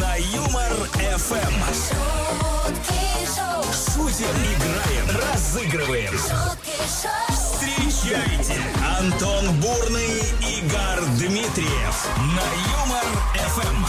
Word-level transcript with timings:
На 0.00 0.16
Юмор 0.16 0.72
ФМ. 1.18 1.54
Шутим, 3.72 4.26
играем, 4.26 5.06
разыгрываем. 5.32 6.14
Встречайте 7.28 8.56
Антон 8.98 9.60
Бурный, 9.60 10.20
Игорь 10.40 11.04
Дмитриев 11.18 12.08
на 12.16 12.46
Юмор 12.72 13.06
ФМ. 13.34 13.86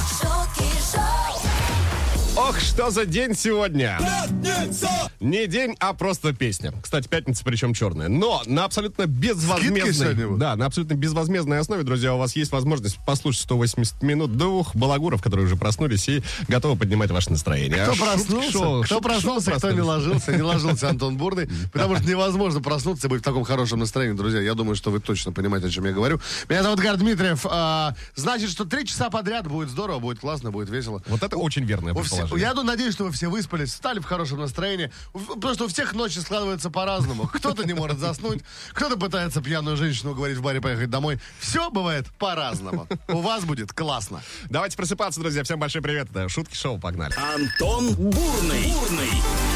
Ох, 2.37 2.59
что 2.59 2.89
за 2.89 3.05
день 3.05 3.33
сегодня! 3.35 3.97
Пятница! 3.99 4.89
Не 5.19 5.47
день, 5.47 5.75
а 5.79 5.93
просто 5.93 6.33
песня. 6.33 6.73
Кстати, 6.81 7.07
пятница 7.07 7.43
причем 7.43 7.73
черная. 7.73 8.09
Но 8.09 8.41
на 8.45 8.65
абсолютно 8.65 9.05
безвозмездной... 9.05 10.37
Да, 10.37 10.55
на 10.55 10.65
абсолютно 10.65 10.95
безвозмездной 10.95 11.59
основе, 11.59 11.83
друзья, 11.83 12.13
у 12.13 12.17
вас 12.17 12.35
есть 12.35 12.51
возможность 12.51 12.97
послушать 13.05 13.43
180 13.43 14.01
минут 14.01 14.37
двух 14.37 14.75
балагуров, 14.75 15.21
которые 15.21 15.45
уже 15.45 15.55
проснулись 15.55 16.07
и 16.09 16.23
готовы 16.47 16.77
поднимать 16.77 17.11
ваше 17.11 17.31
настроение. 17.31 17.83
Кто 17.83 17.93
А 17.93 17.95
проснулся, 17.95 18.51
шоу- 18.51 18.83
кто 18.83 18.95
шутки 18.95 19.03
проснулся, 19.03 19.51
шоу 19.51 19.57
кто 19.59 19.71
не 19.71 19.81
ложился, 19.81 20.35
не 20.35 20.41
ложился 20.41 20.89
Антон 20.89 21.17
Бурный, 21.17 21.49
потому 21.71 21.95
что 21.95 22.05
невозможно 22.05 22.61
проснуться 22.61 23.07
и 23.07 23.09
быть 23.09 23.21
в 23.21 23.23
таком 23.23 23.43
хорошем 23.43 23.79
настроении, 23.79 24.17
друзья. 24.17 24.41
Я 24.41 24.53
думаю, 24.53 24.75
что 24.75 24.91
вы 24.91 24.99
точно 24.99 25.31
понимаете, 25.31 25.67
о 25.67 25.69
чем 25.69 25.85
я 25.85 25.93
говорю. 25.93 26.19
Меня 26.49 26.63
зовут 26.63 26.79
Гар 26.79 26.97
Дмитриев. 26.97 27.45
А, 27.49 27.95
значит, 28.15 28.49
что 28.49 28.65
три 28.65 28.85
часа 28.85 29.09
подряд 29.09 29.47
будет 29.47 29.69
здорово, 29.69 29.99
будет 29.99 30.19
классно, 30.19 30.51
будет 30.51 30.69
весело. 30.69 31.01
Вот 31.07 31.23
это 31.23 31.37
очень 31.37 31.63
верное 31.63 31.93
предположение. 31.93 32.41
я 32.41 32.53
надеюсь, 32.65 32.93
что 32.93 33.05
вы 33.05 33.11
все 33.11 33.29
выспались, 33.29 33.69
встали 33.69 33.99
в 33.99 34.05
хорошем 34.05 34.39
настроении. 34.39 34.91
У- 35.13 35.19
Просто 35.39 35.65
у 35.65 35.67
всех 35.67 35.93
ночи 35.93 36.19
складываются 36.19 36.69
по-разному. 36.69 37.27
Кто-то 37.33 37.63
не 37.65 37.73
может 37.73 37.99
заснуть, 37.99 38.41
кто-то 38.73 38.97
пытается 38.97 39.41
пьяную 39.41 39.77
женщину 39.77 40.11
уговорить 40.11 40.37
в 40.37 40.41
баре 40.41 40.61
поехать 40.61 40.89
домой. 40.89 41.19
Все 41.39 41.69
бывает 41.69 42.05
по-разному. 42.17 42.87
У 43.07 43.21
вас 43.21 43.43
будет 43.45 43.73
классно. 43.73 44.21
Давайте 44.49 44.77
просыпаться, 44.77 45.19
друзья. 45.19 45.43
Всем 45.43 45.59
большой 45.59 45.81
привет. 45.81 46.09
Это 46.11 46.29
шутки 46.29 46.55
шоу, 46.55 46.79
погнали. 46.79 47.13
Антон 47.17 47.93
Бурный, 47.95 48.71
Бурный, 48.71 49.11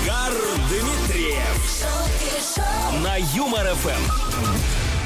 Гар 0.05 0.33
Дмитриев 0.69 1.83
на 3.03 3.15
Юмор 3.35 3.67
ФМ. 3.75 4.58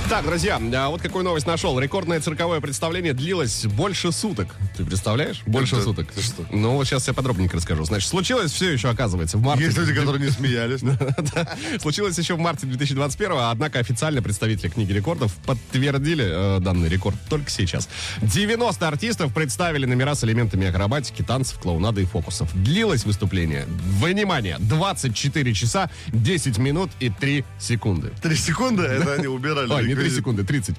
Так, 0.09 0.25
друзья, 0.25 0.59
а 0.75 0.89
вот 0.89 1.01
какую 1.01 1.23
новость 1.23 1.47
нашел. 1.47 1.79
Рекордное 1.79 2.19
цирковое 2.19 2.59
представление 2.59 3.13
длилось 3.13 3.65
больше 3.65 4.11
суток. 4.11 4.53
Ты 4.77 4.85
представляешь? 4.85 5.41
Больше 5.47 5.75
Это- 5.75 5.85
суток. 5.85 6.11
ты 6.11 6.21
что? 6.21 6.45
Ну, 6.51 6.75
вот 6.75 6.85
сейчас 6.85 7.07
я 7.07 7.13
подробненько 7.13 7.55
расскажу. 7.57 7.83
Значит, 7.85 8.09
случилось 8.09 8.51
все 8.51 8.71
еще, 8.71 8.89
оказывается, 8.89 9.37
в 9.37 9.41
марте. 9.41 9.63
Есть 9.63 9.77
люди, 9.77 9.93
которые 9.93 10.23
не 10.23 10.29
смеялись. 10.29 10.81
Случилось 11.81 12.17
еще 12.17 12.35
в 12.35 12.39
марте 12.39 12.67
2021 12.67 13.31
однако 13.39 13.79
официально 13.79 14.21
представители 14.21 14.67
книги 14.67 14.91
рекордов 14.91 15.33
подтвердили 15.45 16.57
э, 16.57 16.59
данный 16.59 16.89
рекорд 16.89 17.15
только 17.29 17.49
сейчас. 17.49 17.89
90 18.21 18.87
артистов 18.87 19.33
представили 19.33 19.85
номера 19.85 20.13
с 20.15 20.23
элементами 20.23 20.67
акробатики, 20.67 21.23
танцев, 21.23 21.59
клоунады 21.59 22.03
и 22.03 22.05
фокусов. 22.05 22.49
Длилось 22.53 23.05
выступление, 23.05 23.65
внимание, 23.99 24.57
24 24.59 25.53
часа, 25.53 25.89
10 26.09 26.57
минут 26.59 26.91
и 26.99 27.09
3 27.09 27.45
секунды. 27.59 28.11
Три 28.21 28.35
секунды, 28.35 28.83
это 28.83 29.13
они 29.13 29.27
убирали. 29.27 29.92
Не 29.93 29.95
3 29.95 30.03
реквизит. 30.03 30.19
секунды, 30.19 30.43
30. 30.43 30.75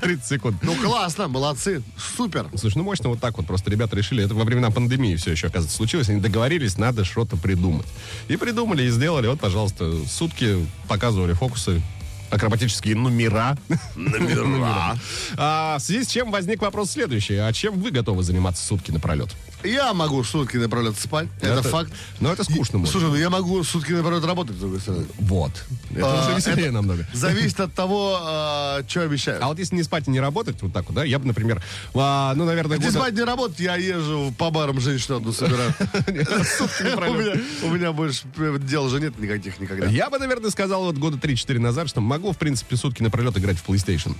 30 0.00 0.24
секунд. 0.26 0.56
Ну, 0.62 0.74
классно, 0.76 1.28
молодцы, 1.28 1.82
супер. 2.16 2.46
Слушай, 2.54 2.78
ну 2.78 2.84
мощно 2.84 3.08
вот 3.08 3.20
так 3.20 3.36
вот 3.36 3.46
просто 3.46 3.70
ребята 3.70 3.96
решили, 3.96 4.24
это 4.24 4.34
во 4.34 4.44
времена 4.44 4.70
пандемии 4.70 5.16
все 5.16 5.32
еще, 5.32 5.46
оказывается, 5.48 5.76
случилось, 5.76 6.08
они 6.08 6.20
договорились, 6.20 6.76
надо 6.78 7.04
что-то 7.04 7.36
придумать. 7.36 7.86
И 8.28 8.36
придумали, 8.36 8.82
и 8.84 8.90
сделали, 8.90 9.26
вот, 9.26 9.40
пожалуйста, 9.40 9.92
сутки 10.06 10.66
показывали 10.88 11.32
фокусы, 11.32 11.82
акробатические 12.30 12.94
номера. 12.94 13.56
Номера. 13.96 14.96
А, 15.36 15.78
в 15.78 15.82
связи 15.82 16.04
с 16.04 16.08
чем 16.08 16.30
возник 16.30 16.60
вопрос 16.60 16.90
следующий. 16.90 17.36
А 17.36 17.52
чем 17.52 17.80
вы 17.80 17.90
готовы 17.90 18.22
заниматься 18.22 18.64
сутки 18.64 18.90
напролет? 18.90 19.34
Я 19.64 19.92
могу 19.92 20.22
сутки 20.24 20.56
напролет 20.56 20.96
спать, 20.98 21.28
это, 21.40 21.62
факт. 21.62 21.92
Но 22.20 22.32
это 22.32 22.44
скучно 22.44 22.78
может. 22.78 22.92
Слушай, 22.92 23.08
ну 23.08 23.16
я 23.16 23.28
могу 23.28 23.62
сутки 23.64 23.92
напролет 23.92 24.24
работать, 24.24 24.56
с 24.56 24.60
другой 24.60 24.80
стороны. 24.80 25.06
Вот. 25.18 25.52
Это 25.90 26.06
А, 26.06 26.26
уже 26.26 26.36
веселее 26.36 26.66
это 26.66 26.72
намного. 26.72 27.06
Зависит 27.12 27.58
от 27.60 27.74
того, 27.74 28.16
что 28.88 29.02
обещают. 29.02 29.42
А 29.42 29.48
вот 29.48 29.58
если 29.58 29.74
не 29.74 29.82
спать 29.82 30.06
и 30.06 30.10
не 30.10 30.20
работать, 30.20 30.62
вот 30.62 30.72
так 30.72 30.86
вот, 30.86 30.94
да, 30.94 31.04
я 31.04 31.18
бы, 31.18 31.26
например, 31.26 31.62
а, 31.94 32.34
ну, 32.34 32.44
наверное, 32.44 32.78
года- 32.78 32.90
спать 32.92 33.14
не 33.14 33.22
работать, 33.22 33.58
я 33.60 33.76
езжу 33.76 34.32
по 34.38 34.50
барам 34.50 34.80
женщину 34.80 35.16
одну 35.16 35.32
собираю. 35.32 35.74
У 37.62 37.68
меня- 37.70 37.92
больше 37.92 38.22
э, 38.36 38.58
дел 38.60 38.88
же 38.88 39.00
нет 39.00 39.18
никаких 39.18 39.58
никогда. 39.58 39.86
Я 39.86 40.10
бы, 40.10 40.18
наверное, 40.18 40.50
сказал 40.50 40.84
вот 40.84 40.96
года 40.98 41.16
3-4 41.16 41.58
назад, 41.58 41.88
что 41.88 42.00
могу, 42.00 42.32
в 42.32 42.38
принципе, 42.38 42.76
сутки 42.76 43.02
напролет 43.02 43.36
играть 43.38 43.58
в 43.58 43.68
PlayStation. 43.68 44.14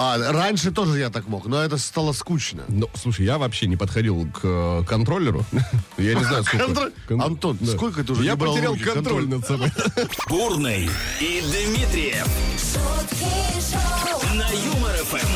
А, 0.00 0.16
раньше 0.32 0.70
тоже 0.70 1.00
я 1.00 1.10
так 1.10 1.26
мог, 1.26 1.46
но 1.46 1.60
это 1.60 1.76
стало 1.76 2.12
скучно. 2.12 2.62
Ну, 2.68 2.88
слушай, 2.94 3.26
я 3.26 3.36
вообще 3.36 3.66
не 3.66 3.76
подходил 3.76 4.28
к 4.30 4.40
э, 4.44 4.84
контроллеру. 4.88 5.44
Я 5.98 6.14
не 6.14 6.22
знаю, 6.22 6.44
сколько. 6.44 6.66
Контроль- 6.66 6.92
Кон- 7.08 7.20
Антон, 7.22 7.58
сколько 7.66 8.04
ты 8.04 8.12
уже 8.12 8.22
Я 8.22 8.36
потерял 8.36 8.74
руки 8.74 8.84
контроль 8.84 9.26
над 9.28 9.44
собой. 9.44 9.72
Бурный 10.28 10.88
и 11.20 11.42
Дмитриев 11.42 12.26
на 14.34 14.48
Юмор 14.50 14.92
ФМ. 14.98 15.26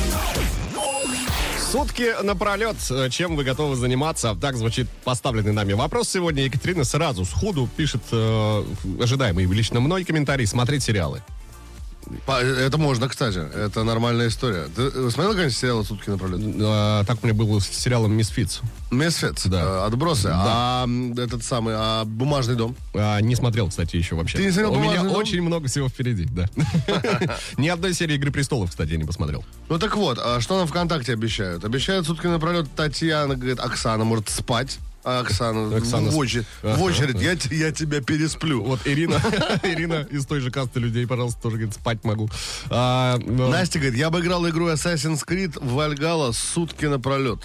Сутки 1.73 2.23
напролет. 2.23 2.77
Э, 2.91 3.09
Чем 3.11 3.35
вы 3.35 3.43
готовы 3.43 3.75
заниматься? 3.75 4.37
Так 4.41 4.57
звучит 4.57 4.89
поставленный 5.03 5.53
нами 5.53 5.73
вопрос 5.73 6.09
сегодня. 6.09 6.45
Екатерина 6.45 6.85
сразу, 6.85 7.25
сходу 7.25 7.69
пишет 7.77 8.03
э, 8.13 8.65
ожидаемый 9.01 9.45
лично 9.47 9.81
мной 9.81 10.05
комментарий. 10.05 10.47
Смотреть 10.47 10.85
сериалы. 10.85 11.21
Это 12.27 12.79
можно, 12.79 13.09
кстати. 13.09 13.39
Это 13.39 13.85
нормальная 13.85 14.29
история. 14.29 14.67
Ты 14.75 14.91
смотрел, 15.11 15.35
конечно, 15.35 15.51
сериал 15.59 15.85
«Сутки 15.85 16.11
напролет»? 16.11 16.41
Э, 16.43 17.05
так 17.07 17.19
у 17.23 17.27
меня 17.27 17.35
было 17.35 17.59
с 17.61 17.67
сериалом 17.69 18.13
«Мисфитс». 18.13 18.61
Misfits, 18.91 19.49
Да. 19.49 19.61
э, 19.63 19.87
отбросы. 19.87 20.31
А 20.33 20.85
м, 20.85 21.13
этот 21.15 21.43
самый, 21.43 21.75
а 21.77 22.05
бумажный 22.05 22.55
дом. 22.57 22.77
А, 22.95 23.21
не 23.21 23.35
смотрел, 23.35 23.69
кстати, 23.69 23.97
еще 23.97 24.15
вообще. 24.15 24.39
Ты 24.39 24.45
не 24.45 24.51
смотрел 24.51 24.73
У 24.73 24.77
меня 24.77 24.89
«Бумажный 24.91 25.09
дом»? 25.11 25.19
очень 25.21 25.43
много 25.43 25.69
всего 25.69 25.89
впереди, 25.89 26.25
да. 26.25 26.49
Ни 27.57 27.69
одной 27.69 27.95
серии 27.95 28.15
«Игры 28.17 28.31
престолов», 28.31 28.71
кстати, 28.71 28.91
я 28.91 28.97
не 28.99 29.05
посмотрел. 29.05 29.45
Ну 29.69 29.79
так 29.79 29.97
вот, 29.97 30.19
а 30.23 30.41
что 30.41 30.59
нам 30.59 30.67
ВКонтакте 30.67 31.13
обещают? 31.15 31.65
Обещают 31.65 32.07
сутки 32.07 32.27
напролет 32.27 32.67
Татьяна, 32.77 33.37
говорит, 33.37 33.59
Оксана 33.61 34.05
может 34.05 34.29
спать. 34.29 34.79
А 35.05 35.21
Оксана, 35.21 35.77
Оксана 35.77 36.11
в, 36.11 36.17
очередь, 36.17 36.47
в 36.63 36.81
очередь, 36.83 37.21
я, 37.21 37.35
те- 37.37 37.55
я 37.57 37.73
тебя 37.73 38.01
пересплю. 38.01 38.63
Вот 38.63 38.81
Ирина, 38.85 39.15
Ирина 39.65 40.07
из 40.11 40.25
той 40.27 40.41
же 40.41 40.51
касты 40.51 40.79
людей, 40.81 41.07
пожалуйста, 41.07 41.43
тоже 41.43 41.57
говорит, 41.57 41.75
спать 41.75 42.05
могу. 42.05 42.29
А, 42.71 43.19
ну, 43.19 43.49
Настя 43.49 43.79
говорит, 43.81 43.99
я 43.99 44.11
бы 44.11 44.21
играл 44.21 44.49
игру 44.49 44.69
Assassin's 44.69 45.27
Creed 45.27 45.59
в 45.61 45.73
Вальгала 45.75 46.33
сутки 46.33 46.85
напролет. 46.87 47.41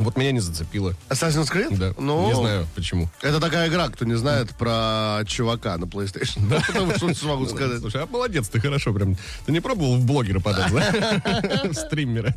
Вот 0.00 0.16
меня 0.16 0.32
не 0.32 0.40
зацепило. 0.40 0.94
Assassin's 1.08 1.52
Creed? 1.52 1.76
Да. 1.76 1.94
Ну, 1.98 2.26
Не 2.26 2.34
знаю, 2.34 2.66
почему. 2.74 3.08
Это 3.20 3.38
такая 3.38 3.68
игра, 3.68 3.88
кто 3.88 4.04
не 4.04 4.14
знает 4.14 4.50
про 4.56 5.20
чувака 5.26 5.76
на 5.76 5.84
PlayStation. 5.84 6.48
Да. 6.48 6.62
Потому 6.66 6.94
что 6.96 7.14
что 7.14 7.26
могу 7.28 7.46
сказать. 7.46 7.80
Слушай, 7.80 8.02
а 8.02 8.06
молодец, 8.06 8.48
ты 8.48 8.60
хорошо 8.60 8.92
прям. 8.94 9.16
Ты 9.44 9.52
не 9.52 9.60
пробовал 9.60 9.96
в 9.96 10.04
блогера 10.06 10.40
подать, 10.40 10.72
да? 10.72 11.60
В 11.70 11.74
стримера. 11.74 12.34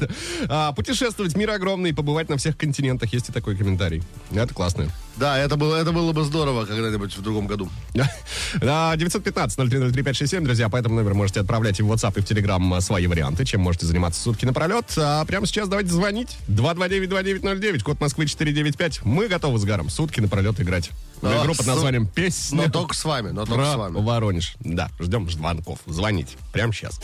Путешествовать, 0.76 1.36
мир 1.36 1.52
огромный, 1.52 1.94
побывать 1.94 2.30
на 2.30 2.38
всех 2.38 2.58
континентах. 2.58 3.14
Есть 3.14 3.30
и 3.30 3.32
такой 3.32 3.56
комментарий. 3.56 4.04
Это 4.32 4.54
классно. 4.54 4.90
Да, 5.18 5.38
это 5.38 5.56
было, 5.58 5.76
это 5.76 5.92
было 5.92 6.12
бы 6.12 6.24
здорово 6.24 6.66
когда-нибудь 6.66 7.16
в 7.16 7.22
другом 7.22 7.48
году. 7.48 7.70
Да, 7.94 8.96
915-0303-567, 8.96 10.42
друзья, 10.42 10.70
по 10.70 10.78
этому 10.78 10.96
номеру 10.96 11.16
можете 11.16 11.40
отправлять 11.40 11.80
и 11.80 11.84
в 11.84 11.92
WhatsApp, 11.92 12.18
и 12.18 12.22
в 12.22 12.26
Telegram 12.26 12.78
а, 12.78 12.82
свои 12.82 13.08
варианты, 13.08 13.46
чем 13.46 13.62
можете 13.62 13.86
заниматься 13.86 14.22
сутки 14.22 14.46
напролет. 14.46 14.86
А 14.98 15.24
прямо 15.26 15.46
сейчас 15.46 15.70
давайте 15.70 15.92
звонить. 15.92 16.38
229-2909, 16.48 17.84
код 17.84 18.00
Москвы 18.00 18.26
495. 18.26 19.06
Мы 19.06 19.28
готовы 19.28 19.60
с 19.60 19.64
Гаром 19.64 19.90
сутки 19.90 20.20
напролет 20.20 20.60
играть. 20.60 20.92
В 21.22 21.28
А, 21.28 21.44
игру 21.44 21.56
под 21.56 21.68
названием 21.68 22.08
«Песня 22.08 22.64
Но 22.64 22.70
только 22.70 22.96
с 22.96 23.06
вами, 23.06 23.30
но 23.30 23.46
только 23.46 23.64
про 23.64 23.74
с 23.74 23.76
вами. 23.76 24.02
Воронеж». 24.02 24.56
Да, 24.60 24.90
ждем 25.00 25.30
звонков. 25.30 25.80
Звоните. 25.86 26.36
Прямо 26.52 26.74
сейчас. 26.74 27.00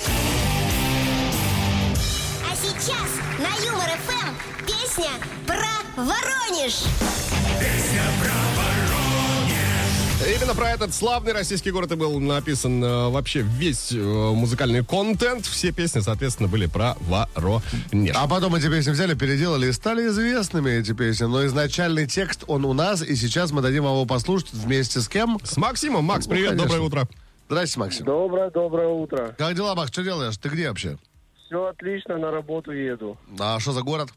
А 2.44 2.56
сейчас 2.56 3.08
на 3.38 3.66
Юмор 3.66 3.90
ФМ 6.00 7.60
песня 7.60 8.02
про 8.22 8.32
Воронеж. 8.56 10.38
Именно 10.38 10.56
про 10.56 10.70
этот 10.70 10.94
славный 10.94 11.34
российский 11.34 11.72
город 11.72 11.92
и 11.92 11.96
был 11.96 12.18
написан 12.22 12.82
э, 12.82 13.10
вообще 13.10 13.42
весь 13.42 13.92
э, 13.92 13.98
музыкальный 13.98 14.86
контент. 14.86 15.46
Все 15.46 15.74
песни, 15.74 16.00
соответственно, 16.00 16.48
были 16.48 16.68
про 16.68 16.96
Воронеж. 17.02 18.16
А 18.16 18.28
потом 18.28 18.56
эти 18.56 18.70
песни 18.70 18.92
взяли, 18.92 19.14
переделали 19.14 19.68
и 19.68 19.72
стали 19.74 20.08
известными 20.08 20.72
эти 20.72 20.94
песни. 20.94 21.26
Но 21.26 21.46
изначальный 21.46 22.08
текст, 22.08 22.46
он 22.48 22.64
у 22.64 22.72
нас, 22.72 23.02
и 23.02 23.16
сейчас 23.18 23.52
мы 23.52 23.62
дадим 23.62 23.84
его 23.84 24.06
послушать 24.06 24.54
вместе 24.54 25.02
с 25.02 25.10
кем? 25.10 25.38
С 25.44 25.58
Максимом. 25.58 26.06
Макс, 26.06 26.28
Ну, 26.28 26.32
привет, 26.32 26.50
конечно. 26.52 26.68
доброе 26.70 26.82
утро. 26.86 27.10
Здрасте, 27.50 27.80
Максим. 27.80 28.06
Доброе, 28.06 28.50
доброе 28.52 28.88
утро. 28.88 29.36
Как 29.38 29.54
дела, 29.54 29.76
Макс, 29.76 29.92
что 29.92 30.04
делаешь? 30.04 30.38
Ты 30.38 30.48
где 30.48 30.70
вообще? 30.70 30.98
Все 31.48 31.66
отлично, 31.66 32.18
на 32.18 32.32
работу 32.32 32.72
еду. 32.72 33.18
А 33.38 33.60
что 33.60 33.74
за 33.74 33.82
город? 33.82 34.10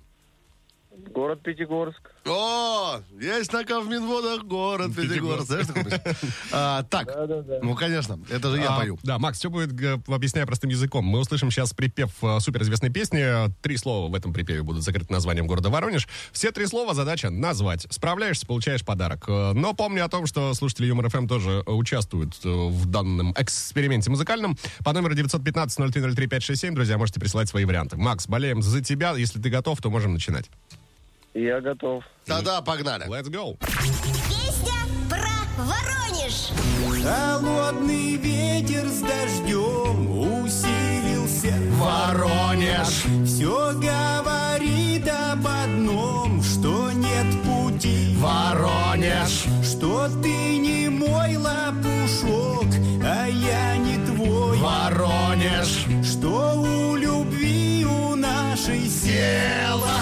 Город 1.15 1.43
Пятигорск. 1.43 2.01
О, 2.27 3.01
есть 3.19 3.53
на 3.53 3.65
Ковминводах 3.65 4.45
город 4.45 4.95
Пятигорск. 4.95 5.47
Знаешь? 5.47 5.67
А, 6.53 6.83
Так, 6.85 7.07
Да-да-да. 7.07 7.59
ну, 7.63 7.75
конечно, 7.75 8.19
это 8.31 8.51
же 8.51 8.59
я 8.59 8.75
А, 8.75 8.79
пою. 8.79 8.99
Да, 9.03 9.19
Макс, 9.19 9.39
все 9.39 9.49
будет, 9.51 9.71
объясняя 10.09 10.45
простым 10.47 10.71
языком. 10.71 11.05
Мы 11.05 11.19
услышим 11.21 11.51
сейчас 11.51 11.73
припев 11.73 12.11
э, 12.23 12.41
суперизвестной 12.41 12.91
песни. 12.91 13.25
Три 13.63 13.77
слова 13.79 14.11
в 14.11 14.15
этом 14.15 14.33
припеве 14.35 14.63
будут 14.63 14.83
закрыты 14.85 15.13
названием 15.13 15.47
города 15.47 15.71
Воронеж. 15.71 16.07
Все 16.31 16.53
три 16.53 16.67
слова 16.67 16.93
задача 16.95 17.31
назвать. 17.31 17.87
Справляешься, 17.91 18.47
получаешь 18.47 18.85
подарок. 18.85 19.25
Э, 19.29 19.53
Но 19.55 19.73
помни 19.75 19.99
о 20.01 20.09
том, 20.09 20.27
что 20.27 20.53
слушатели 20.55 20.87
Юмор 20.87 21.09
ФМ 21.09 21.27
тоже 21.27 21.63
э, 21.67 21.71
участвуют 21.71 22.39
в 22.45 22.87
данном 22.87 23.33
эксперименте 23.39 24.11
музыкальном. 24.11 24.57
По 24.85 24.93
номеру 24.93 25.15
915-0303-567, 25.15 26.73
друзья, 26.73 26.99
можете 26.99 27.19
присылать 27.21 27.49
свои 27.49 27.65
варианты. 27.65 27.97
Макс, 27.97 28.27
болеем 28.29 28.63
за 28.63 28.83
тебя. 28.83 29.13
Если 29.17 29.41
ты 29.41 29.49
готов, 29.51 29.81
то 29.81 29.91
можем 29.91 30.13
начинать. 30.13 30.51
Я 31.35 31.61
готов. 31.61 32.05
Тогда 32.27 32.61
погнали. 32.61 33.07
Let's 33.07 33.31
go. 33.31 33.57
Песня 34.29 34.75
про 35.09 35.31
Воронеж. 35.57 36.51
Холодный 37.03 38.17
ветер 38.17 38.87
с 38.87 39.01
дождем 39.01 40.43
усилился 40.45 41.55
Воронеж. 41.79 43.05
Все 43.27 43.73
говорит 43.73 45.09
об 45.09 45.47
одном, 45.47 46.43
что 46.43 46.93
нет 46.93 47.27
пути 47.45 48.15
Воронеж. 48.19 49.45
Что 49.65 50.09
ты 50.23 50.59
не 50.59 50.91
мой 50.91 51.37
лопушок, 51.37 52.69
а 53.03 53.27
я 53.27 53.77
не 53.79 53.97
твой 54.05 54.59
Воронеж. 54.59 55.87
Что 56.05 56.61
у 56.61 56.97
любви 56.97 57.87
у 57.87 58.15
нашей 58.17 58.87
села. 58.87 60.02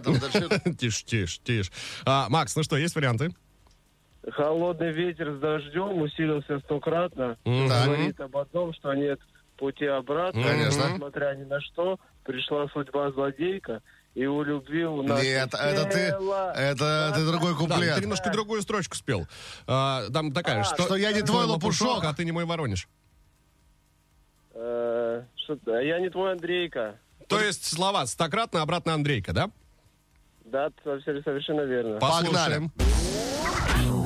Да, 0.00 0.12
там 0.12 0.18
дальше. 0.18 0.48
Тише, 0.78 1.04
тише, 1.04 1.40
тише. 1.42 1.70
А, 2.04 2.28
Макс, 2.28 2.54
ну 2.56 2.62
что, 2.62 2.76
есть 2.76 2.94
варианты? 2.94 3.30
Холодный 4.30 4.92
ветер 4.92 5.36
с 5.36 5.38
дождем 5.40 6.02
усилился 6.02 6.58
стократно. 6.60 7.36
Говорит 7.44 8.20
об 8.20 8.36
одном, 8.36 8.74
что 8.74 8.92
нет 8.94 9.20
пути 9.56 9.86
обратно. 9.86 10.42
Конечно. 10.42 10.90
Несмотря 10.92 11.34
ни 11.36 11.44
на 11.44 11.60
что, 11.60 11.98
пришла 12.24 12.66
судьба 12.72 13.10
злодейка. 13.12 13.82
И 14.14 14.24
у 14.24 14.42
любви 14.42 14.84
у 14.86 15.02
нас 15.02 15.22
Нет, 15.22 15.48
это 15.52 15.84
ты, 15.84 15.98
это 15.98 17.12
ты 17.14 17.26
другой 17.26 17.52
Да, 17.52 17.58
куплет. 17.58 17.94
ты 17.96 18.00
немножко 18.00 18.30
другую 18.30 18.62
строчку 18.62 18.96
спел. 18.96 19.28
А, 19.66 20.08
там 20.10 20.32
такая, 20.32 20.64
что, 20.64 20.82
что 20.84 20.96
я 20.96 21.12
не 21.12 21.20
твой 21.22 21.44
лопушок. 21.44 22.02
а 22.02 22.14
ты 22.14 22.24
не 22.24 22.32
мой 22.32 22.46
Воронеж. 22.46 22.88
Э, 24.54 25.22
что-то- 25.44 25.78
я 25.80 26.00
не 26.00 26.08
твой 26.08 26.32
Андрейка. 26.32 26.98
То 27.28 27.40
есть 27.40 27.66
слова 27.66 28.06
стократно, 28.06 28.62
обратно 28.62 28.94
Андрейка, 28.94 29.32
да? 29.34 29.50
Да, 30.52 30.68
совершенно 31.04 31.62
верно. 31.62 31.98
Послушаем. 31.98 32.70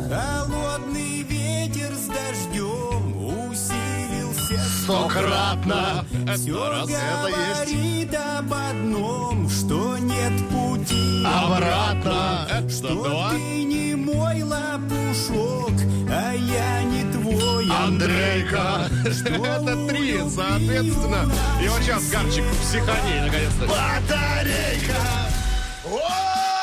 Холодный 0.08 1.22
ветер 1.22 1.94
с 1.94 2.06
дождем 2.08 3.48
усилился 3.48 4.58
Стократно. 4.84 6.04
Все 6.34 6.66
Это 6.66 6.88
есть. 6.88 7.00
говорит 7.00 8.14
об 8.14 8.52
одном, 8.52 9.48
что 9.48 9.98
нет 9.98 10.32
пути 10.48 11.24
Обратно. 11.24 12.48
Что 12.68 12.94
два. 13.04 13.30
ты 13.30 13.64
не 13.64 13.94
мой 13.94 14.42
лопушок, 14.42 15.74
а 16.10 16.32
я 16.32 16.82
не 16.84 17.12
твой 17.12 17.68
Андрейка. 17.70 18.88
Это 19.04 19.86
три, 19.88 20.18
соответственно. 20.28 21.30
И 21.62 21.68
вот 21.68 21.82
сейчас 21.82 22.10
Гарчик 22.10 22.44
в 22.44 22.60
психонии, 22.62 23.20
наконец-то. 23.20 23.66
Батарейка. 23.66 24.96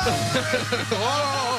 お 0.09 1.53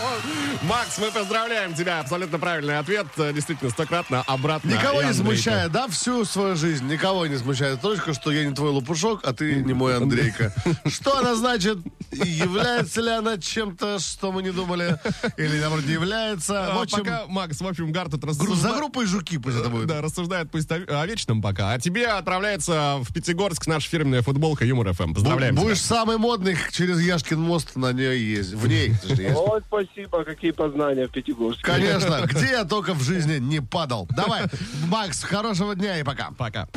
Макс, 0.69 0.99
мы 0.99 1.11
поздравляем 1.11 1.75
тебя. 1.75 2.01
Абсолютно 2.01 2.39
правильный 2.39 2.79
ответ. 2.79 3.07
Действительно, 3.17 3.71
стократно, 3.71 4.23
обратно. 4.27 4.71
Никого 4.71 5.03
не 5.03 5.15
смущает, 5.15 5.73
да, 5.73 5.89
всю 5.89 6.25
свою 6.27 6.57
жизнь? 6.57 6.87
Никого 6.87 7.27
не 7.27 7.39
смущает 7.39 7.81
точка, 7.81 8.13
что 8.13 8.31
я 8.31 8.45
не 8.45 8.55
твой 8.55 8.71
лопушок, 8.71 9.21
а 9.25 9.33
ты 9.33 9.57
не 9.63 9.73
мой 9.73 9.97
Андрейка. 9.97 10.53
Что 10.87 11.17
она 11.19 11.35
значит? 11.37 11.79
Является 12.13 13.01
ли 13.01 13.11
она 13.11 13.39
чем-то, 13.39 13.99
что 13.99 14.33
мы 14.33 14.43
не 14.43 14.51
думали? 14.51 14.99
Или, 15.37 15.59
наоборот, 15.61 15.85
не 15.87 15.93
является? 15.93 16.67
А, 16.73 16.75
В 16.79 16.83
общем, 16.83 16.99
Пока 16.99 17.27
Макс, 17.29 17.61
в 17.61 17.67
общем, 17.67 17.93
Гар 17.93 18.09
тут 18.11 18.21
гру- 18.21 18.31
рассуждает. 18.31 18.61
за 18.61 18.73
группой 18.79 19.07
жуки 19.07 19.39
пусть 19.39 19.59
это 19.59 19.69
будет. 19.69 19.87
Да, 19.87 20.01
рассуждает 20.01 20.51
пусть 20.51 20.71
о, 20.71 20.77
о 20.77 21.07
вечном 21.07 21.41
пока. 21.43 21.73
А 21.73 21.79
тебе 21.79 22.07
отправляется 22.09 22.97
в 23.01 23.13
Пятигорск 23.13 23.67
наша 23.67 23.89
фирменная 23.89 24.23
футболка 24.23 24.65
Юмор 24.65 24.93
ФМ. 24.93 25.15
Поздравляем 25.15 25.55
тебя. 25.55 25.65
Будешь 25.65 25.81
самый 25.81 26.17
модный 26.19 26.57
через 26.73 27.01
Яшкин 27.01 27.41
мост 27.41 27.77
на 27.77 27.93
ней 27.93 28.19
есть. 28.19 28.53
В 28.55 28.67
ней. 28.67 28.93
Ой, 29.35 29.61
спасибо, 29.67 30.25
какие 30.25 30.51
познания 30.59 31.07
в 31.07 31.11
Пятигорске. 31.11 31.63
Конечно. 31.63 32.21
Где 32.27 32.51
я 32.51 32.65
только 32.65 32.93
в 32.93 33.03
жизни 33.03 33.39
не 33.39 33.61
падал. 33.61 34.07
Давай, 34.11 34.43
Макс, 34.89 35.23
хорошего 35.23 35.75
дня 35.75 35.99
и 35.99 36.03
пока. 36.03 36.33
Пока. 36.37 36.69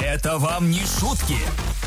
Это 0.00 0.38
вам 0.38 0.70
не 0.70 0.80
шутки. 0.80 1.38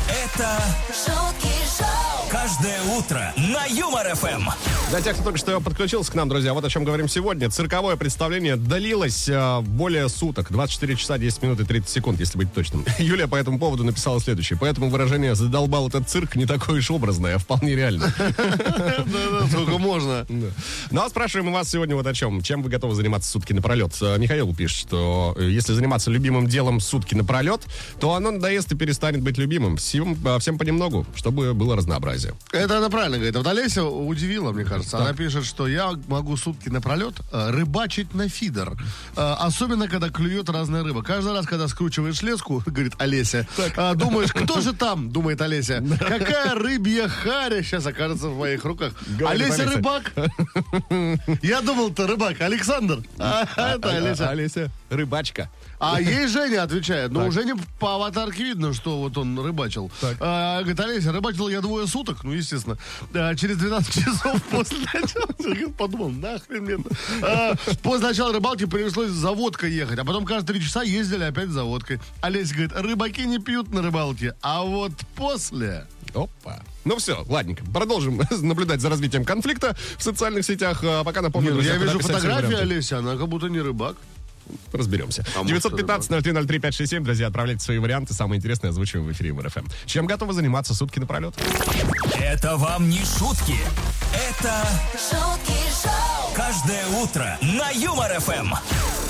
Это 0.08 0.60
Шутки 0.92 1.54
шоу. 1.78 2.07
Каждое 2.42 2.80
утро 2.96 3.32
на 3.36 3.66
Юмор 3.66 4.14
ФМ. 4.14 4.48
Для 4.90 5.00
тех, 5.00 5.14
кто 5.14 5.24
только 5.24 5.38
что 5.38 5.60
подключился 5.60 6.12
к 6.12 6.14
нам, 6.14 6.28
друзья, 6.28 6.54
вот 6.54 6.64
о 6.64 6.70
чем 6.70 6.84
говорим 6.84 7.08
сегодня. 7.08 7.50
Цирковое 7.50 7.96
представление 7.96 8.56
длилось 8.56 9.28
э, 9.28 9.60
более 9.60 10.08
суток. 10.08 10.50
24 10.50 10.96
часа 10.96 11.18
10 11.18 11.42
минут 11.42 11.60
и 11.60 11.64
30 11.64 11.88
секунд, 11.88 12.20
если 12.20 12.38
быть 12.38 12.52
точным. 12.54 12.84
Юлия 12.98 13.26
по 13.26 13.34
этому 13.34 13.58
поводу 13.58 13.82
написала 13.82 14.20
следующее. 14.20 14.56
Поэтому 14.58 14.88
выражение 14.88 15.34
«задолбал 15.34 15.88
этот 15.88 16.08
цирк» 16.08 16.36
не 16.36 16.46
такое 16.46 16.78
уж 16.78 16.90
образное, 16.90 17.34
а 17.34 17.38
вполне 17.38 17.74
реально. 17.74 18.14
Да-да, 18.18 19.46
Сколько 19.50 19.78
можно. 19.78 20.26
Ну 20.90 21.02
а 21.02 21.08
спрашиваем 21.10 21.48
у 21.48 21.52
вас 21.52 21.68
сегодня 21.68 21.96
вот 21.96 22.06
о 22.06 22.14
чем. 22.14 22.40
Чем 22.40 22.62
вы 22.62 22.70
готовы 22.70 22.94
заниматься 22.94 23.30
сутки 23.30 23.52
напролет? 23.52 23.92
Э, 24.00 24.16
Михаил 24.16 24.54
пишет, 24.54 24.78
что 24.78 25.34
э, 25.36 25.44
если 25.50 25.72
заниматься 25.74 26.10
любимым 26.10 26.46
делом 26.46 26.80
сутки 26.80 27.14
напролет, 27.14 27.66
то 28.00 28.14
оно 28.14 28.30
надоест 28.30 28.72
и 28.72 28.76
перестанет 28.76 29.22
быть 29.22 29.38
любимым. 29.38 29.76
Всем, 29.76 30.16
э, 30.24 30.38
всем 30.38 30.56
понемногу, 30.56 31.04
чтобы 31.14 31.52
было 31.52 31.76
разнообразие. 31.76 32.27
Это 32.52 32.78
она 32.78 32.88
правильно 32.90 33.16
говорит. 33.16 33.36
Вот 33.36 33.46
Олеся 33.46 33.84
удивила, 33.84 34.52
мне 34.52 34.64
кажется. 34.64 34.98
Она 34.98 35.12
пишет, 35.12 35.44
что 35.44 35.66
я 35.68 35.92
могу 36.08 36.36
сутки 36.36 36.68
напролет 36.68 37.14
э, 37.32 37.50
рыбачить 37.50 38.14
на 38.14 38.28
фидер. 38.28 38.72
Э, 39.16 39.34
особенно, 39.38 39.88
когда 39.88 40.10
клюет 40.10 40.48
разная 40.48 40.82
рыба. 40.82 41.02
Каждый 41.02 41.32
раз, 41.32 41.46
когда 41.46 41.68
скручиваешь 41.68 42.22
леску, 42.22 42.62
говорит 42.66 42.94
Олеся, 42.98 43.46
э, 43.58 43.94
думаешь, 43.94 44.32
кто 44.32 44.60
же 44.60 44.72
там, 44.72 45.10
думает 45.12 45.40
Олеся. 45.40 45.82
Какая 45.98 46.54
рыбья 46.54 47.08
харя 47.08 47.62
сейчас 47.62 47.86
окажется 47.86 48.28
в 48.28 48.38
моих 48.38 48.64
руках. 48.64 48.92
Говорит 49.18 49.42
Олеся 49.42 49.62
Олеся. 49.62 49.76
рыбак. 49.76 50.12
Я 51.42 51.60
думал, 51.62 51.90
ты 51.90 52.06
рыбак. 52.06 52.40
Александр. 52.40 53.00
А 53.18 53.42
это 53.56 53.88
А- 53.90 53.96
Олеся. 53.96 54.28
Олеся, 54.30 54.70
рыбачка. 54.90 55.50
А 55.78 56.00
ей 56.00 56.26
Женя 56.26 56.62
отвечает. 56.62 57.10
Ну, 57.10 57.26
уже 57.26 57.44
не 57.44 57.54
по 57.78 57.94
аватарке 57.96 58.44
видно, 58.44 58.74
что 58.74 58.98
вот 59.00 59.16
он 59.16 59.38
рыбачил. 59.38 59.90
А, 60.20 60.60
говорит, 60.60 60.80
Олеся, 60.80 61.12
рыбачил 61.12 61.48
я 61.48 61.60
двое 61.60 61.86
суток, 61.86 62.24
ну, 62.24 62.32
естественно. 62.32 62.76
А, 63.14 63.34
через 63.34 63.56
12 63.58 63.94
часов 64.04 64.42
после 64.44 64.78
начала... 64.92 65.72
Подумал, 65.76 66.10
нахрен 66.10 66.64
мне 66.64 66.74
это. 66.74 66.90
А, 67.22 67.54
после 67.82 68.08
начала 68.08 68.32
рыбалки 68.32 68.66
пришлось 68.66 69.10
за 69.10 69.32
водкой 69.32 69.72
ехать. 69.72 69.98
А 69.98 70.04
потом 70.04 70.24
каждые 70.24 70.56
три 70.56 70.64
часа 70.64 70.82
ездили 70.82 71.24
опять 71.24 71.48
за 71.48 71.64
водкой. 71.64 72.00
Олеся 72.20 72.54
говорит, 72.54 72.72
рыбаки 72.74 73.26
не 73.26 73.38
пьют 73.38 73.72
на 73.72 73.82
рыбалке. 73.82 74.34
А 74.42 74.62
вот 74.62 74.92
после... 75.14 75.86
Опа. 76.14 76.62
Ну 76.84 76.96
все, 76.96 77.24
ладненько. 77.28 77.64
Продолжим 77.66 78.20
наблюдать 78.30 78.80
за 78.80 78.88
развитием 78.88 79.24
конфликта 79.24 79.76
в 79.98 80.02
социальных 80.02 80.44
сетях. 80.44 80.80
А 80.82 81.04
пока 81.04 81.20
напомню, 81.20 81.50
ну, 81.50 81.56
друзья, 81.56 81.74
я 81.74 81.78
куда 81.78 81.92
вижу 81.92 81.98
писать 81.98 82.20
свои 82.20 82.22
фотографии 82.22 82.54
варианты. 82.54 82.74
Олеси, 82.74 82.94
она 82.94 83.16
как 83.16 83.28
будто 83.28 83.48
не 83.48 83.60
рыбак. 83.60 83.96
Разберемся. 84.72 85.24
А 85.36 85.42
может, 85.42 85.64
915-0303-567, 85.64 87.00
друзья, 87.00 87.26
отправляйте 87.28 87.62
свои 87.64 87.78
варианты. 87.78 88.14
Самые 88.14 88.38
интересные 88.38 88.70
озвучиваем 88.70 89.06
в 89.06 89.12
эфире 89.12 89.32
Юмор 89.32 89.53
ФМ. 89.53 89.66
Чем 89.86 90.06
готовы 90.06 90.32
заниматься 90.32 90.74
сутки 90.74 90.98
напролет? 90.98 91.34
Это 92.20 92.56
вам 92.56 92.88
не 92.88 92.98
шутки. 93.00 93.56
Это 94.30 94.66
Шутки 94.92 95.52
шоу. 95.82 96.34
каждое 96.34 96.86
утро 97.02 97.38
на 97.42 97.70
Юмор 97.70 98.10
ФМ. 98.20 98.54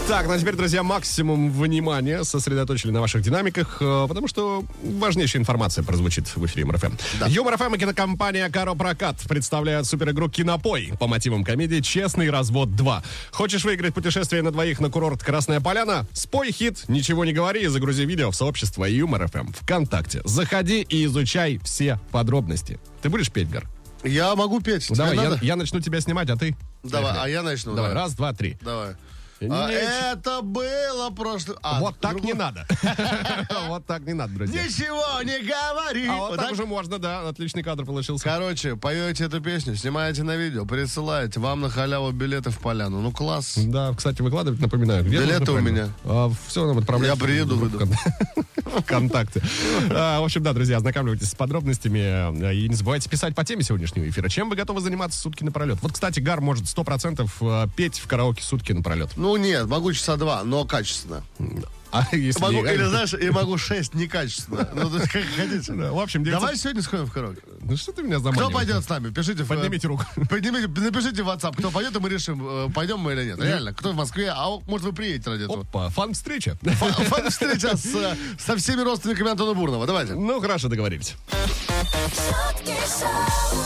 Так, 0.08 0.26
ну 0.26 0.32
а 0.32 0.38
теперь, 0.38 0.56
друзья, 0.56 0.82
максимум 0.82 1.52
внимания 1.52 2.24
сосредоточили 2.24 2.90
на 2.90 3.02
ваших 3.02 3.20
динамиках, 3.20 3.76
э, 3.82 4.06
потому 4.08 4.26
что 4.26 4.64
важнейшая 4.82 5.42
информация 5.42 5.84
прозвучит 5.84 6.34
в 6.34 6.46
эфире 6.46 6.92
Юмор 7.26 7.39
ФМ. 7.39 7.46
Юмор 7.46 7.58
ФМ 7.58 7.74
и 7.74 7.78
кинокомпания 7.78 8.48
«Каро 8.48 8.72
Прокат» 8.74 9.16
представляют 9.28 9.86
суперигру 9.86 10.30
«Кинопой» 10.30 10.94
по 10.98 11.06
мотивам 11.08 11.44
комедии 11.44 11.80
«Честный 11.80 12.30
развод 12.30 12.70
2». 12.70 13.02
Хочешь 13.32 13.64
выиграть 13.64 13.92
путешествие 13.92 14.40
на 14.40 14.50
двоих 14.50 14.80
на 14.80 14.88
курорт 14.88 15.22
Красная 15.28 15.60
Поляна? 15.60 16.06
Спой 16.14 16.50
хит, 16.52 16.84
ничего 16.88 17.22
не 17.26 17.34
говори 17.34 17.62
и 17.64 17.66
загрузи 17.66 18.06
видео 18.06 18.30
в 18.30 18.34
сообщество 18.34 18.86
Юмор 18.86 19.28
ФМ 19.28 19.52
ВКонтакте. 19.52 20.22
Заходи 20.24 20.80
и 20.80 21.04
изучай 21.04 21.60
все 21.62 22.00
подробности. 22.10 22.80
Ты 23.02 23.10
будешь 23.10 23.30
петь, 23.30 23.50
Гар? 23.50 23.68
Я 24.02 24.34
могу 24.34 24.62
петь. 24.62 24.88
Ну, 24.88 24.96
давай, 24.96 25.16
я, 25.16 25.38
я 25.42 25.56
начну 25.56 25.80
тебя 25.80 26.00
снимать, 26.00 26.30
а 26.30 26.36
ты? 26.38 26.56
Давай, 26.82 27.12
Поехали. 27.12 27.26
а 27.26 27.28
я 27.30 27.42
начну. 27.42 27.74
Давай, 27.74 27.90
давай. 27.90 28.04
раз, 28.04 28.14
два, 28.14 28.32
три. 28.32 28.56
Давай. 28.62 28.94
А, 29.40 29.70
это 29.70 30.42
было 30.42 31.10
прошлое... 31.10 31.56
А, 31.62 31.80
Вот 31.80 31.98
так 32.00 32.12
другой- 32.12 32.26
не 32.32 32.34
надо. 32.38 32.66
Вот 33.68 33.86
так 33.86 34.02
не 34.02 34.12
надо, 34.14 34.34
друзья. 34.34 34.64
Ничего 34.64 35.22
не 35.22 35.38
говори. 35.40 36.06
А 36.08 36.16
вот 36.16 36.36
так 36.36 36.52
уже 36.52 36.66
можно, 36.66 36.98
да. 36.98 37.28
Отличный 37.28 37.62
кадр 37.62 37.84
получился. 37.84 38.24
Короче, 38.24 38.76
поете 38.76 39.24
эту 39.24 39.40
песню, 39.40 39.76
снимаете 39.76 40.22
на 40.22 40.36
видео, 40.36 40.64
присылаете. 40.64 41.40
Вам 41.40 41.60
на 41.60 41.70
халяву 41.70 42.10
билеты 42.12 42.50
в 42.50 42.58
поляну. 42.58 43.00
Ну, 43.00 43.12
класс. 43.12 43.54
Да, 43.56 43.92
кстати, 43.94 44.22
выкладывать, 44.22 44.60
напоминаю. 44.60 45.04
Билеты 45.04 45.42
у 45.52 45.54
правильно? 45.54 45.92
А, 46.04 46.30
все 46.46 46.66
нам 46.66 46.78
отправляйте. 46.78 47.16
Я 47.18 47.24
приеду, 47.24 47.56
выйду. 47.56 47.78
Вкон- 47.78 48.80
ВКонтакте. 48.82 49.42
А, 49.90 50.20
В 50.20 50.24
общем, 50.24 50.42
да, 50.42 50.52
друзья, 50.52 50.76
ознакомьтесь 50.78 51.30
с 51.30 51.34
подробностями. 51.34 52.52
И 52.54 52.68
не 52.68 52.74
забывайте 52.74 53.08
писать 53.08 53.34
по 53.34 53.44
теме 53.44 53.62
сегодняшнего 53.62 54.08
эфира. 54.08 54.28
Чем 54.28 54.48
вы 54.50 54.56
готовы 54.56 54.80
заниматься 54.80 55.18
сутки 55.20 55.44
напролет? 55.44 55.78
Вот, 55.82 55.92
кстати, 55.92 56.20
Гар 56.20 56.40
может 56.40 56.64
100% 56.64 57.28
э, 57.40 57.66
петь 57.76 57.98
в 57.98 58.06
караоке 58.06 58.42
сутки 58.42 58.72
напролет. 58.72 59.10
Ну, 59.16 59.27
нет, 59.36 59.66
могу 59.66 59.92
часа 59.92 60.16
два, 60.16 60.42
но 60.44 60.64
качественно. 60.64 61.22
А 61.90 62.04
если... 62.14 62.38
Могу, 62.42 62.66
не- 62.66 62.74
или, 62.74 62.84
знаешь, 62.84 63.14
и 63.14 63.30
могу 63.30 63.56
шесть 63.56 63.94
некачественно. 63.94 64.68
Ну, 64.74 64.90
то 64.90 64.98
есть, 64.98 65.10
как 65.10 65.22
хотите. 65.34 65.72
Да, 65.72 65.90
В 65.90 65.98
общем, 65.98 66.22
900 66.22 66.40
Давай 66.42 66.56
сегодня 66.58 66.82
сходим 66.82 67.06
в 67.06 67.12
караоке. 67.12 67.40
Ну 67.62 67.78
что 67.78 67.92
ты 67.92 68.02
меня 68.02 68.16
Кто 68.18 68.24
заманиваешь? 68.24 68.54
пойдет 68.54 68.84
с 68.84 68.88
нами? 68.90 69.08
Пишите. 69.10 69.42
в, 69.42 69.50
э, 69.50 69.54
Поднимите 69.56 69.88
руку. 69.88 70.04
Поднимите, 70.28 70.68
напишите 70.68 71.22
в 71.22 71.28
WhatsApp, 71.30 71.56
кто 71.56 71.70
пойдет, 71.70 71.96
и 71.96 71.98
мы 71.98 72.10
решим, 72.10 72.46
э, 72.46 72.68
пойдем 72.74 72.98
мы 72.98 73.12
или 73.14 73.24
нет. 73.24 73.40
Реально, 73.42 73.72
кто 73.72 73.92
в 73.92 73.94
Москве, 73.94 74.30
а 74.36 74.58
может 74.66 74.84
вы 74.86 74.92
приедете 74.92 75.30
ради 75.30 75.44
этого. 75.44 75.62
Опа, 75.62 75.88
фан-встреча. 75.88 76.58
Фа- 76.62 76.92
фан- 77.04 77.30
Встреча 77.30 77.74
с, 77.74 77.86
э, 77.94 78.14
со 78.38 78.54
всеми 78.58 78.82
родственниками 78.82 79.30
Антона 79.30 79.54
Бурного. 79.54 79.86
Давайте. 79.86 80.12
Ну, 80.12 80.42
хорошо, 80.42 80.68
договорились. 80.68 81.14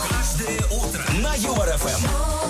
Каждое 0.09 0.61
утро 0.71 1.05
на 1.21 1.35
Юмор 1.35 1.77
ФМ. 1.77 2.42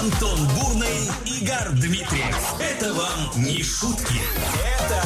Антон 0.00 0.38
Бурный, 0.48 1.08
Игорь 1.24 1.70
Дмитриев. 1.80 2.54
Это 2.60 2.92
вам 2.94 3.30
не 3.44 3.62
шутки. 3.62 4.20
Это 4.86 5.04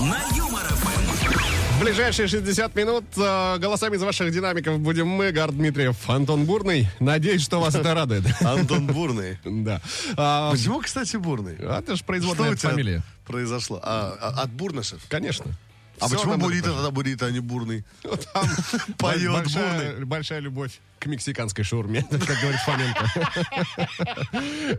на 0.00 0.36
Юмор 0.36 0.64
ФМ. 0.66 1.76
В 1.76 1.80
ближайшие 1.82 2.28
60 2.28 2.74
минут 2.76 3.04
э, 3.16 3.58
голосами 3.58 3.96
из 3.96 4.02
ваших 4.02 4.32
динамиков 4.32 4.78
будем 4.78 5.08
мы, 5.08 5.32
Гар 5.32 5.50
Дмитриев, 5.50 5.96
Антон 6.08 6.44
Бурный. 6.44 6.88
Надеюсь, 7.00 7.42
что 7.42 7.60
вас 7.60 7.74
это 7.74 7.94
радует. 7.94 8.24
Антон 8.42 8.86
Бурный. 8.86 9.38
Да. 9.44 9.80
А, 10.16 10.52
Почему, 10.52 10.80
кстати, 10.80 11.16
Бурный? 11.16 11.56
а 11.60 11.80
это 11.80 11.96
же 11.96 12.04
производная 12.04 12.54
фамилии. 12.56 13.02
произошло? 13.26 13.80
А- 13.82 14.34
от 14.42 14.50
Бурнышев? 14.50 15.00
Конечно. 15.08 15.46
А 16.00 16.08
почему 16.08 16.36
Бурита 16.36 16.72
тогда 16.72 16.90
Бурита, 16.90 17.26
а 17.26 17.30
не 17.30 17.40
Бурный? 17.40 17.84
Там 18.02 18.48
Поет 18.98 19.32
большая, 19.32 19.90
Бурный. 19.90 20.04
большая 20.06 20.40
любовь 20.40 20.80
к 20.98 21.06
мексиканской 21.06 21.64
шаурме, 21.64 22.02
как 22.10 22.20
говорит 22.40 22.60
Фоменко. 22.64 23.10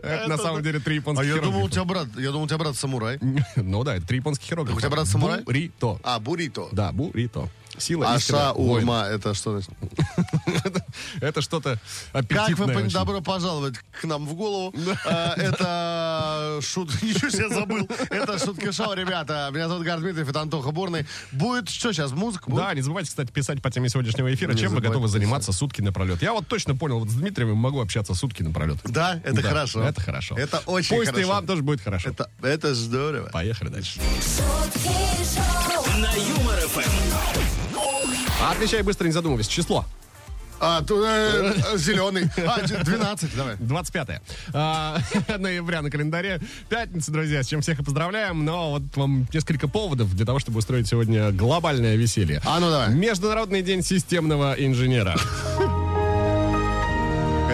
Это 0.02 0.28
на 0.28 0.36
самом 0.36 0.62
деле 0.62 0.80
три 0.80 0.96
А 0.96 0.98
японских 0.98 1.26
я 1.26 1.40
думал, 1.40 1.64
у 1.64 1.68
тебя 1.68 1.84
брат, 1.84 2.08
я 2.16 2.30
думал, 2.30 2.44
у 2.44 2.48
тебя 2.48 2.58
брат 2.58 2.76
самурай. 2.76 3.18
Ну 3.56 3.84
да, 3.84 3.96
это 3.96 4.06
три 4.06 4.18
японских 4.18 4.50
иероглифа. 4.50 4.76
У 4.76 4.80
тебя 4.80 4.90
брат 4.90 5.06
самурай? 5.06 5.42
Бурито. 5.42 6.00
А, 6.02 6.18
Бурито. 6.18 6.68
Да, 6.72 6.92
бурито. 6.92 7.48
Сила 7.78 8.06
А 8.06 8.10
воин. 8.10 8.20
шаурма, 8.20 9.02
это 9.10 9.34
что 9.34 9.52
значит? 9.60 9.70
Это 11.20 11.40
что-то 11.42 11.78
Как 12.12 12.14
вы 12.14 12.18
аппетитное 12.20 12.56
понимаете, 12.56 12.86
очень. 12.86 12.94
добро 12.98 13.20
пожаловать 13.20 13.74
к 14.00 14.04
нам 14.04 14.26
в 14.26 14.34
голову. 14.34 14.74
А, 15.06 15.34
Это 15.36 16.60
шут... 16.62 16.90
Ничего 17.02 17.30
себе 17.30 17.48
забыл. 17.48 17.88
Это 18.10 18.38
шутки 18.38 18.70
шоу, 18.72 18.94
ребята. 18.94 19.50
Меня 19.52 19.68
зовут 19.68 19.84
Гар 19.84 20.00
Дмитриев, 20.00 20.28
это 20.28 20.40
Антоха 20.40 20.70
Бурный. 20.70 21.06
Будет 21.32 21.68
что 21.68 21.92
сейчас, 21.92 22.12
музыка? 22.12 22.50
Да, 22.50 22.74
не 22.74 22.80
забывайте, 22.82 23.10
кстати, 23.10 23.30
писать 23.30 23.62
по 23.62 23.70
теме 23.70 23.88
сегодняшнего 23.88 24.32
эфира, 24.34 24.54
чем 24.54 24.74
вы 24.74 24.80
готовы 24.80 25.08
заниматься 25.08 25.52
сутки 25.52 25.80
напролет. 25.82 26.20
Я 26.22 26.32
вот 26.32 26.46
точно 26.48 26.74
понял, 26.76 26.98
вот 26.98 27.08
с 27.10 27.14
Дмитриевым 27.14 27.56
могу 27.56 27.80
общаться 27.80 28.14
сутки 28.14 28.42
напролет. 28.42 28.78
Да, 28.84 29.20
это 29.24 29.42
хорошо. 29.42 29.82
Это 29.82 30.00
хорошо. 30.00 30.36
Это 30.36 30.58
очень 30.66 30.96
Пусть 30.96 31.10
хорошо. 31.10 31.22
и 31.22 31.28
вам 31.28 31.46
тоже 31.46 31.62
будет 31.62 31.80
хорошо. 31.80 32.10
Это, 32.10 32.30
это 32.42 32.74
здорово. 32.74 33.28
Поехали 33.30 33.68
дальше. 33.68 34.00
На 35.98 36.12
Юмор 36.14 36.58
ФМ. 36.68 37.47
А 38.40 38.52
отвечай 38.52 38.82
быстро, 38.82 39.06
не 39.06 39.12
задумываясь. 39.12 39.48
Число. 39.48 39.84
А, 40.60 40.82
ту- 40.82 41.04
э, 41.04 41.52
э, 41.74 41.76
зеленый. 41.78 42.28
А, 42.44 42.60
д- 42.66 42.82
12, 42.82 43.36
давай. 43.36 43.54
25 43.60 44.20
а, 44.52 44.98
ноября 45.38 45.82
на 45.82 45.90
календаре. 45.90 46.40
Пятница, 46.68 47.12
друзья, 47.12 47.42
с 47.44 47.46
чем 47.46 47.60
всех 47.60 47.78
и 47.78 47.84
поздравляем. 47.84 48.44
Но 48.44 48.70
вот 48.72 48.82
вам 48.96 49.28
несколько 49.32 49.68
поводов 49.68 50.12
для 50.16 50.26
того, 50.26 50.40
чтобы 50.40 50.58
устроить 50.58 50.88
сегодня 50.88 51.30
глобальное 51.30 51.94
веселье. 51.94 52.40
А 52.44 52.58
ну 52.58 52.70
давай. 52.70 52.90
Международный 52.92 53.62
день 53.62 53.82
системного 53.82 54.54
инженера. 54.58 55.16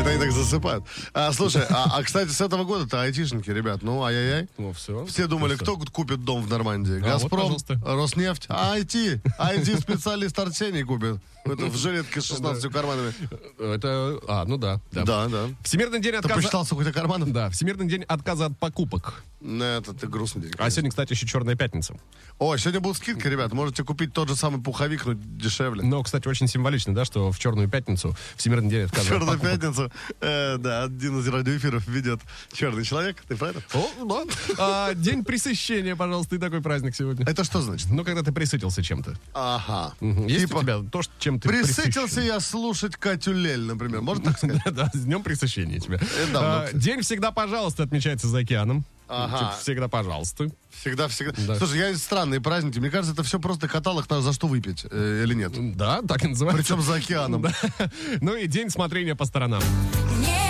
Это 0.04 0.12
они 0.12 0.20
так 0.20 0.32
засыпают. 0.32 0.84
А, 1.14 1.32
слушай, 1.32 1.62
а, 1.70 1.96
а, 1.96 2.02
кстати, 2.02 2.28
с 2.28 2.38
этого 2.38 2.64
года-то 2.64 3.00
айтишники, 3.00 3.49
ребят, 3.49 3.82
ну, 3.82 4.02
ай-яй-яй. 4.02 4.49
Ну, 4.58 4.75
все. 4.75 5.06
Все 5.06 5.26
думали, 5.26 5.56
кто 5.56 5.78
купит 5.78 6.23
дом 6.25 6.42
в 6.42 6.50
Нормандии? 6.50 6.99
А, 6.99 7.14
вот, 7.14 7.23
Газпром, 7.23 7.40
пожалуйста. 7.40 7.80
Роснефть, 7.82 8.44
а 8.50 8.76
IT. 8.78 9.23
IT-специалист 9.38 10.38
Арсений 10.38 10.82
купит. 10.82 11.20
Это 11.46 11.66
в 11.66 11.76
жилетке 11.76 12.20
с 12.20 12.25
16 12.25 12.73
карманами. 12.73 13.12
Это... 13.58 14.18
А, 14.28 14.44
ну 14.46 14.56
да. 14.56 14.80
Да. 14.92 15.04
Да, 15.04 15.28
да. 15.28 15.49
Всемирный 15.62 16.00
день 16.00 16.12
Ты 16.12 16.18
отказа... 16.18 16.37
посчитал, 16.37 16.64
сколько 16.64 16.92
карманов? 16.92 17.32
Да, 17.32 17.50
Всемирный 17.50 17.87
день 17.87 18.02
отказа 18.02 18.46
от 18.46 18.58
покупок. 18.58 19.23
Ну, 19.42 19.62
Это 19.62 19.92
ты 19.92 20.06
грустный 20.06 20.42
день. 20.42 20.52
А 20.56 20.70
сегодня, 20.70 20.88
кстати, 20.88 21.12
еще 21.12 21.26
Черная 21.26 21.54
пятница. 21.54 21.96
О, 22.38 22.56
сегодня 22.56 22.80
будут 22.80 22.96
скидки, 22.96 23.26
ребят. 23.26 23.52
Можете 23.52 23.84
купить 23.84 24.14
тот 24.14 24.28
же 24.28 24.37
самый 24.37 24.62
пуховик, 24.62 25.04
но 25.04 25.12
дешевле. 25.14 25.82
Но, 25.82 26.02
кстати, 26.02 26.26
очень 26.28 26.49
символично, 26.49 26.94
да, 26.94 27.04
что 27.04 27.30
в 27.30 27.38
Черную 27.38 27.68
пятницу 27.68 28.16
Всемирный 28.37 28.70
день 28.70 28.84
отказа 28.84 29.02
от 29.02 29.08
Черную 29.08 29.38
покупок. 29.38 29.61
пятницу, 29.61 29.92
э, 30.20 30.56
да, 30.58 30.84
один 30.84 31.18
из 31.20 31.28
радиоэфиров 31.28 31.86
ведет 31.86 32.20
черный 32.52 32.84
человек. 32.84 33.22
Ты 33.28 33.36
про 33.36 33.48
это? 33.48 33.62
О, 33.74 33.88
да. 34.04 34.24
А, 34.58 34.94
день 34.94 35.24
пресыщения, 35.24 35.96
пожалуйста, 35.96 36.36
и 36.36 36.38
такой 36.38 36.60
праздник 36.60 36.94
сегодня. 36.94 37.26
Это 37.28 37.44
что 37.44 37.60
значит? 37.60 37.88
Ну, 37.90 38.04
когда 38.04 38.22
ты 38.22 38.32
присытился 38.32 38.82
чем-то. 38.82 39.14
Ага. 39.32 39.94
Мгм. 40.00 40.26
Есть 40.26 40.46
Типа, 40.46 40.58
у 40.58 40.62
тебя 40.62 40.78
то, 40.90 41.02
чем 41.18 41.40
ты 41.40 41.48
Присытился 41.48 42.20
я 42.20 42.40
слушать 42.40 42.96
Катю 42.96 43.32
Лель, 43.32 43.62
например. 43.62 44.00
Можно 44.00 44.24
так 44.24 44.38
сказать? 44.38 44.62
Да, 44.74 44.90
с 44.92 45.04
днем 45.04 45.22
пресыщения 45.22 45.78
тебя. 45.78 45.98
давно, 46.32 46.64
А. 46.64 46.68
День 46.72 47.02
всегда, 47.02 47.30
пожалуйста, 47.30 47.84
отмечается 47.84 48.26
за 48.26 48.38
океаном. 48.38 48.84
Ага. 49.14 49.38
Типа, 49.38 49.54
Всегда, 49.61 49.88
пожалуйста. 49.88 50.49
Всегда, 50.71 51.09
всегда. 51.09 51.33
Да. 51.47 51.56
Слушай, 51.56 51.78
я 51.78 51.97
странные 51.97 52.40
праздники. 52.40 52.78
Мне 52.78 52.90
кажется, 52.90 53.12
это 53.12 53.23
все 53.23 53.38
просто 53.38 53.68
каталог 53.68 54.09
на 54.11 54.21
за 54.21 54.33
что 54.33 54.47
выпить, 54.47 54.85
э, 54.90 55.23
или 55.25 55.35
нет? 55.35 55.76
Да, 55.76 56.02
так 56.02 56.25
и 56.25 56.28
называется. 56.28 56.62
Причем 56.62 56.83
за 56.83 56.94
океаном. 56.94 57.42
Да. 57.78 57.90
Ну 58.21 58.37
и 58.37 58.47
день 58.47 58.71
смотрения 58.71 59.14
по 59.14 59.25
сторонам. 59.25 59.62
Не 60.18 60.43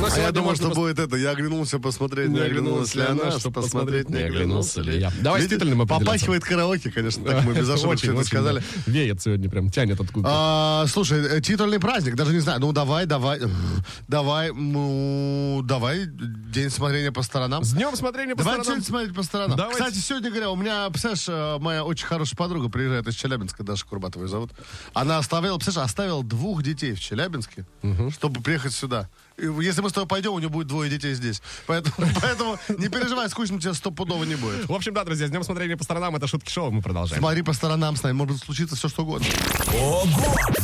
Но 0.00 0.08
А 0.12 0.18
я 0.18 0.32
думал, 0.32 0.54
что 0.54 0.70
будет 0.70 0.98
это. 0.98 1.16
Я 1.16 1.30
оглянулся 1.30 1.78
посмотреть, 1.78 2.28
не 2.28 2.40
оглянулась 2.40 2.94
ли 2.94 3.02
она, 3.02 3.30
чтобы 3.38 3.62
посмотреть, 3.62 4.08
не 4.10 4.22
оглянулся 4.22 4.80
ли 4.80 4.98
я. 4.98 5.12
Давай 5.20 5.42
Видите, 5.42 5.64
мы 5.64 5.84
определимся. 5.84 6.04
Попахивает 6.04 6.44
караоке, 6.44 6.90
конечно, 6.90 7.24
так 7.24 7.44
мы 7.44 7.54
без 7.58 7.68
все 7.68 8.12
это 8.12 8.24
сказали. 8.24 8.60
да. 8.60 8.92
Веет 8.92 9.22
сегодня 9.22 9.48
прям, 9.48 9.70
тянет 9.70 10.00
откуда 10.00 10.28
А, 10.30 10.86
слушай, 10.88 11.20
э, 11.20 11.40
титульный 11.40 11.78
праздник, 11.78 12.16
даже 12.16 12.32
не 12.32 12.40
знаю. 12.40 12.60
Ну, 12.60 12.72
давай, 12.72 13.06
давай, 13.06 13.40
давай, 14.08 14.52
ну, 14.52 15.62
давай, 15.64 16.06
день 16.06 16.70
смотрения 16.70 17.12
по 17.12 17.22
сторонам. 17.22 17.64
С 17.64 17.72
днем 17.72 17.96
смотрения 17.96 18.34
по 18.34 18.42
Давай 18.42 18.60
сторонам. 18.60 18.64
что-нибудь 18.82 18.86
смотреть 18.86 19.14
по 19.14 19.22
сторонам. 19.22 19.56
Давайте. 19.56 19.80
Кстати, 19.80 19.98
сегодня, 19.98 20.30
говоря, 20.30 20.50
у 20.50 20.56
меня, 20.56 20.88
представляешь, 20.90 21.26
э, 21.28 21.58
моя 21.62 21.84
очень 21.84 22.06
хорошая 22.06 22.36
подруга 22.36 22.68
приезжает 22.68 23.06
из 23.08 23.14
Челябинска, 23.14 23.62
Даша 23.62 23.86
Курбатова 23.86 24.24
ее 24.24 24.28
зовут. 24.28 24.50
Она 24.92 25.18
оставила, 25.18 25.56
представляешь, 25.56 25.88
оставила 25.90 26.22
двух 26.22 26.62
детей 26.62 26.92
в 26.94 27.00
Челябинске, 27.00 27.64
чтобы 28.12 28.40
приехать 28.42 28.72
сюда. 28.72 29.08
Если 29.36 29.80
мы 29.80 29.90
с 29.90 29.92
тобой 29.92 30.08
пойдем, 30.08 30.32
у 30.32 30.38
нее 30.38 30.48
будет 30.48 30.68
двое 30.68 30.88
детей 30.90 31.14
здесь. 31.14 31.42
Поэтому, 31.66 31.94
поэтому 32.22 32.58
не 32.78 32.88
переживай, 32.88 33.28
скучно 33.28 33.60
тебе 33.60 33.74
стопудово 33.74 34.24
не 34.24 34.36
будет. 34.36 34.68
В 34.68 34.72
общем, 34.72 34.94
да, 34.94 35.04
друзья, 35.04 35.26
с 35.26 35.30
днем 35.30 35.42
смотрения 35.44 35.76
по 35.76 35.84
сторонам. 35.84 36.14
Это 36.16 36.26
шутки 36.26 36.50
шоу, 36.50 36.70
мы 36.70 36.82
продолжаем. 36.82 37.20
Смотри 37.20 37.42
по 37.42 37.52
сторонам 37.52 37.96
с 37.96 38.02
нами, 38.02 38.14
может 38.14 38.38
случиться 38.38 38.76
все 38.76 38.88
что 38.88 39.02
угодно. 39.02 39.26
Ого! 39.74 40.06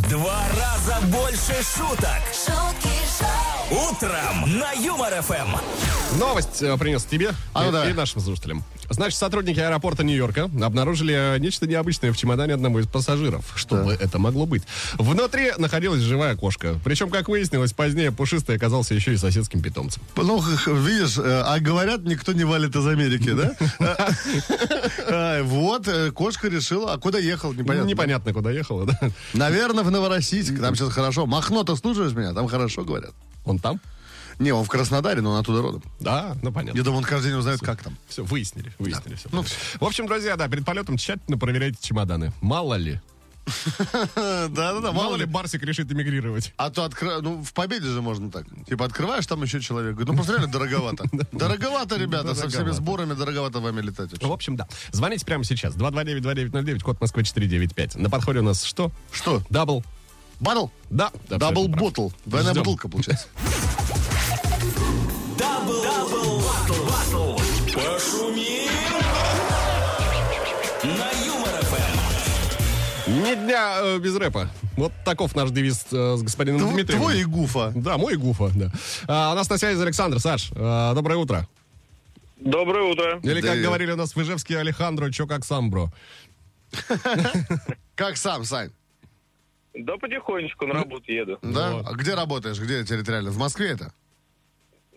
Два 0.09 0.45
раза 0.57 1.00
больше 1.07 1.55
шуток. 1.77 2.21
Шутки 2.33 2.89
шоу. 3.19 3.91
Утром 3.91 4.59
на 4.59 4.73
Юмор 4.73 5.21
ФМ. 5.23 6.19
Новость 6.19 6.62
э, 6.62 6.77
принес 6.77 7.05
тебе 7.05 7.31
А 7.55 7.62
ну 7.62 7.69
и, 7.69 7.73
давай. 7.73 7.91
и 7.91 7.93
нашим 7.93 8.21
слушателям. 8.21 8.65
Значит, 8.91 9.19
сотрудники 9.19 9.61
аэропорта 9.61 10.03
Нью-Йорка 10.03 10.51
обнаружили 10.63 11.39
нечто 11.39 11.67
необычное 11.67 12.13
в 12.13 12.17
чемодане 12.17 12.55
одного 12.55 12.81
из 12.81 12.87
пассажиров. 12.89 13.45
Что 13.55 13.77
бы 13.77 13.93
это 13.93 14.19
могло 14.19 14.47
быть? 14.47 14.65
Внутри 14.99 15.53
находилась 15.59 16.01
живая 16.01 16.35
кошка. 16.37 16.79
Причем, 16.85 17.09
как 17.09 17.29
выяснилось, 17.29 17.73
позднее 17.73 18.11
пушистый 18.11 18.57
оказался 18.57 18.95
еще 18.95 19.15
и 19.15 19.17
соседским 19.17 19.63
питомцем. 19.63 20.03
Ну, 20.17 20.41
видишь, 20.41 21.19
э, 21.19 21.43
а 21.47 21.61
говорят, 21.61 22.03
никто 22.03 22.33
не 22.33 22.43
валит 22.45 22.75
из 22.75 22.87
Америки, 22.87 23.33
да? 23.33 23.55
Э, 25.07 25.43
Вот, 25.43 25.87
э, 25.89 26.11
кошка 26.11 26.49
решила, 26.49 26.93
а 26.93 26.99
куда 26.99 27.19
ехал, 27.19 27.53
непонятно. 27.53 27.89
Непонятно, 27.89 28.33
куда 28.33 28.51
ехала, 28.51 28.87
да? 28.87 28.99
Наверное, 29.35 29.85
в 29.85 29.91
Новороссийск, 29.91 30.61
там 30.61 30.75
сейчас 30.75 30.93
хорошо. 30.93 31.27
Махно, 31.27 31.63
ты 31.63 31.77
слушаешь 31.77 32.13
меня? 32.13 32.33
Там 32.33 32.49
хорошо 32.49 32.85
говорят. 32.85 33.13
Он 33.45 33.59
там? 33.59 33.81
Не, 34.41 34.53
он 34.53 34.65
в 34.65 34.69
Краснодаре, 34.69 35.21
но 35.21 35.33
он 35.33 35.41
оттуда 35.41 35.61
родом. 35.61 35.83
Да, 36.01 36.35
ну 36.43 36.51
понятно. 36.51 36.79
Я 36.79 36.83
думаю, 36.83 36.99
он 36.99 37.05
каждый 37.05 37.29
день 37.29 37.39
узнает, 37.39 37.61
как 37.61 37.83
там. 37.83 37.97
Все, 38.09 38.25
выяснили, 38.25 38.73
выяснили 38.79 39.15
все. 39.15 39.29
Ну, 39.31 39.43
В 39.43 39.85
общем, 39.85 40.07
друзья, 40.07 40.37
да, 40.37 40.49
перед 40.49 40.65
полетом 40.65 40.97
тщательно 40.97 41.37
проверяйте 41.37 41.77
чемоданы. 41.81 42.33
Мало 42.41 42.75
ли. 42.75 43.01
Да-да-да, 44.17 44.93
Мало 44.93 45.17
ли 45.17 45.27
Барсик 45.27 45.63
решит 45.63 45.93
эмигрировать. 45.93 46.55
А 46.57 46.71
то 46.71 46.85
откры... 46.85 47.21
ну, 47.21 47.43
в 47.43 47.53
победе 47.53 47.87
же 47.87 48.01
можно 48.01 48.31
так. 48.31 48.47
Типа 48.67 48.87
открываешь, 48.87 49.27
там 49.27 49.43
еще 49.43 49.61
человек. 49.61 49.93
Говорит, 49.93 50.09
ну 50.09 50.15
просто 50.15 50.33
реально 50.33 50.51
дороговато. 50.51 51.05
Дороговато, 51.33 51.97
ребята, 51.97 52.35
со 52.35 52.49
всеми 52.49 52.71
сборами 52.71 53.13
дороговато 53.13 53.61
вами 53.61 53.83
летать. 53.83 54.11
В 54.23 54.33
общем, 54.33 54.57
да. 54.57 54.67
Звоните 54.93 55.27
прямо 55.27 55.45
сейчас. 55.45 55.75
229-2909, 55.75 56.81
код 56.81 57.01
Москвы 57.01 57.25
495. 57.25 57.97
На 57.97 58.09
подходе 58.09 58.39
у 58.39 58.43
нас 58.43 58.65
что? 58.65 58.91
Что? 59.13 59.43
Double. 59.50 59.85
Battle? 60.41 60.67
Да. 60.89 61.13
Double 61.29 61.69
bottle. 61.69 62.09
Двойная 62.25 62.55
бутылка, 62.55 62.89
получается. 62.89 63.27
Double, 65.71 65.83
double, 65.83 66.41
battle, 66.41 66.85
battle. 66.85 67.35
Пошумим. 67.75 68.69
На 70.83 71.11
Юмор 71.25 71.62
ФМ. 71.62 73.12
Ни 73.23 73.35
дня 73.37 73.77
э, 73.83 73.99
без 73.99 74.17
рэпа. 74.17 74.49
Вот 74.77 74.93
таков 75.05 75.37
наш 75.37 75.50
девиз 75.50 75.87
э, 75.93 76.17
с 76.17 76.23
господином 76.23 76.61
Тв- 76.62 76.73
Дмитрием. 76.75 77.00
Твой 77.00 77.21
и 77.21 77.25
гуфа. 77.25 77.73
Да, 77.77 77.99
мой 77.99 78.17
Гуфа, 78.17 78.50
да. 78.55 78.73
А, 79.07 79.33
у 79.33 79.35
нас 79.37 79.49
на 79.49 79.59
связи 79.59 79.81
Александр. 79.81 80.19
Саш, 80.19 80.50
э, 80.53 80.93
доброе 80.95 81.17
утро. 81.17 81.47
Доброе 82.39 82.85
утро. 82.91 83.21
Или, 83.23 83.41
как 83.41 83.50
Привет. 83.53 83.65
говорили 83.67 83.93
у 83.93 83.97
нас 83.97 84.17
в 84.17 84.21
Ижевске, 84.23 84.59
Алехандро, 84.59 85.11
чё 85.11 85.27
как 85.27 85.45
сам, 85.45 85.71
бро. 85.71 85.93
Как 87.95 88.17
сам, 88.17 88.45
Сань? 88.45 88.71
Да 89.75 89.97
потихонечку 89.99 90.67
на 90.67 90.75
работу 90.75 91.12
еду. 91.12 91.39
Да? 91.43 91.81
А 91.87 91.93
где 91.95 92.15
работаешь? 92.15 92.59
Где 92.59 92.85
территориально? 92.85 93.31
В 93.31 93.37
Москве 93.39 93.69
это? 93.71 93.93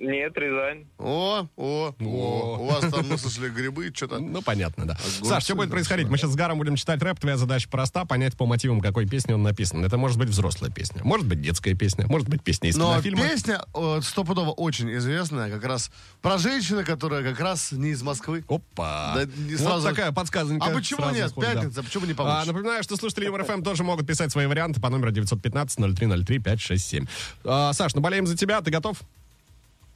Нет, 0.04 0.36
Рязань. 0.38 0.86
О, 0.98 1.48
о, 1.56 1.96
о. 1.98 2.58
У 2.60 2.66
вас 2.66 2.92
там, 2.92 3.08
мы 3.08 3.18
слышали, 3.18 3.48
грибы, 3.50 3.90
что-то. 3.96 4.20
Ну, 4.20 4.42
понятно, 4.42 4.86
да. 4.86 4.94
Огурцы, 4.96 5.24
Саш, 5.26 5.44
что 5.46 5.56
будет 5.56 5.70
да, 5.70 5.76
происходить? 5.76 6.10
Мы 6.10 6.18
сейчас 6.18 6.32
с 6.32 6.36
Гаром 6.36 6.58
будем 6.58 6.76
читать 6.76 7.02
рэп. 7.02 7.22
Твоя 7.22 7.38
задача 7.38 7.70
проста— 7.70 8.04
понять 8.08 8.36
по 8.36 8.46
мотивам, 8.46 8.82
какой 8.82 9.08
песни 9.08 9.32
он 9.32 9.44
написан. 9.44 9.84
Это 9.86 9.96
может 9.98 10.18
быть 10.18 10.28
взрослая 10.28 10.70
песня, 10.70 11.02
может 11.06 11.26
быть 11.26 11.42
детская 11.42 11.74
песня, 11.74 12.06
может 12.08 12.28
быть 12.28 12.44
песня 12.44 12.70
из 12.70 12.76
Но 12.76 12.92
кинофильма. 12.92 13.22
песня 13.30 13.62
э, 13.74 14.00
стопудово 14.04 14.52
очень 14.52 14.94
известная, 14.98 15.50
как 15.50 15.64
раз 15.64 15.90
про 16.22 16.38
женщину, 16.38 16.84
которая 16.84 17.24
как 17.24 17.40
раз 17.40 17.72
не 17.72 17.92
из 17.92 18.02
Москвы. 18.04 18.44
Опа! 18.50 19.14
Да, 19.16 19.24
не 19.26 19.56
вот 19.56 19.60
сразу- 19.66 19.88
такая 19.88 20.12
подсказанька. 20.12 20.66
А 20.66 20.70
почему 20.72 21.00
сразу 21.00 21.16
нет? 21.16 21.30
сходу, 21.30 21.48
да. 21.48 21.54
Пятница, 21.54 21.82
почему 21.84 22.06
не 22.06 22.12
А, 22.12 22.16
получится? 22.16 22.48
напоминаю, 22.54 22.84
что 22.84 22.98
слушатели 22.98 23.26
Юмор 23.26 23.46
ФМ 23.46 23.64
тоже 23.64 23.84
могут 23.84 24.06
писать 24.06 24.32
свои 24.34 24.48
варианты 24.48 24.82
по 24.82 24.90
номеру 24.90 25.12
915-0303-567. 25.12 27.08
А, 27.46 27.72
Саш, 27.72 27.96
ну 27.96 28.02
болеем 28.02 28.28
за 28.28 28.36
тебя, 28.36 28.60
ты 28.62 28.70
готов? 28.70 28.98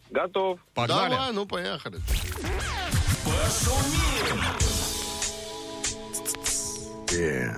Готов. 0.10 0.60
Погнали. 0.74 1.12
Давай, 1.12 1.32
ну 1.34 1.46
поехали. 1.46 1.98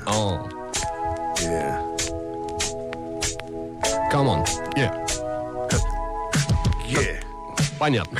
О, 0.05 0.47
Yeah. 1.41 1.81
come 4.11 4.27
on. 4.27 4.45
Yeah. 4.75 4.93
Yeah. 6.87 7.23
Понятно. 7.79 8.19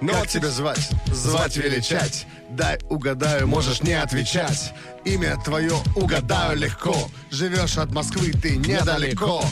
Ну, 0.00 0.08
Как 0.12 0.20
вот 0.20 0.28
тебя 0.28 0.48
звать? 0.50 0.90
Звать 1.06 1.56
величать. 1.56 2.26
Дай 2.50 2.78
угадаю, 2.90 3.46
можешь 3.48 3.80
не 3.82 3.94
отвечать. 3.94 4.74
Имя 5.04 5.38
твое 5.42 5.72
угадаю 5.96 6.58
легко. 6.58 6.94
Живешь 7.30 7.78
от 7.78 7.92
Москвы 7.92 8.32
ты 8.32 8.56
недалеко. 8.56 9.42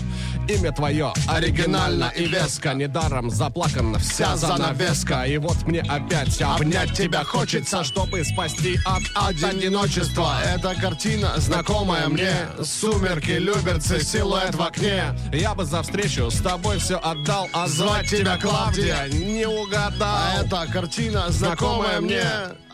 Имя 0.48 0.72
твое 0.72 1.12
оригинально 1.28 2.12
и 2.16 2.26
веско 2.26 2.74
Недаром 2.74 3.30
заплакана 3.30 3.98
вся 3.98 4.36
занавеска 4.36 5.24
И 5.24 5.38
вот 5.38 5.66
мне 5.66 5.80
опять 5.82 6.40
обнять 6.42 6.92
тебя 6.92 7.24
хочется 7.24 7.84
Чтобы 7.84 8.24
спасти 8.24 8.78
от, 8.84 9.02
одиночества 9.14 10.40
Эта 10.44 10.74
картина 10.74 11.32
знакомая 11.36 12.08
мне. 12.08 12.32
Сумерки, 12.62 13.32
люберцы, 13.32 14.02
силуэт 14.02 14.54
в 14.54 14.62
окне. 14.62 15.04
Я 15.32 15.54
бы 15.54 15.64
за 15.64 15.82
встречу 15.82 16.30
с 16.30 16.40
тобой 16.40 16.78
все 16.78 16.96
отдал 16.96 17.48
А 17.52 17.66
звать 17.68 18.08
тебя 18.08 18.36
Клавдия 18.36 19.06
не 19.08 19.46
угадал 19.46 19.92
А 20.00 20.42
эта 20.42 20.66
картина 20.72 21.30
знакомая 21.30 22.00
мне. 22.00 22.22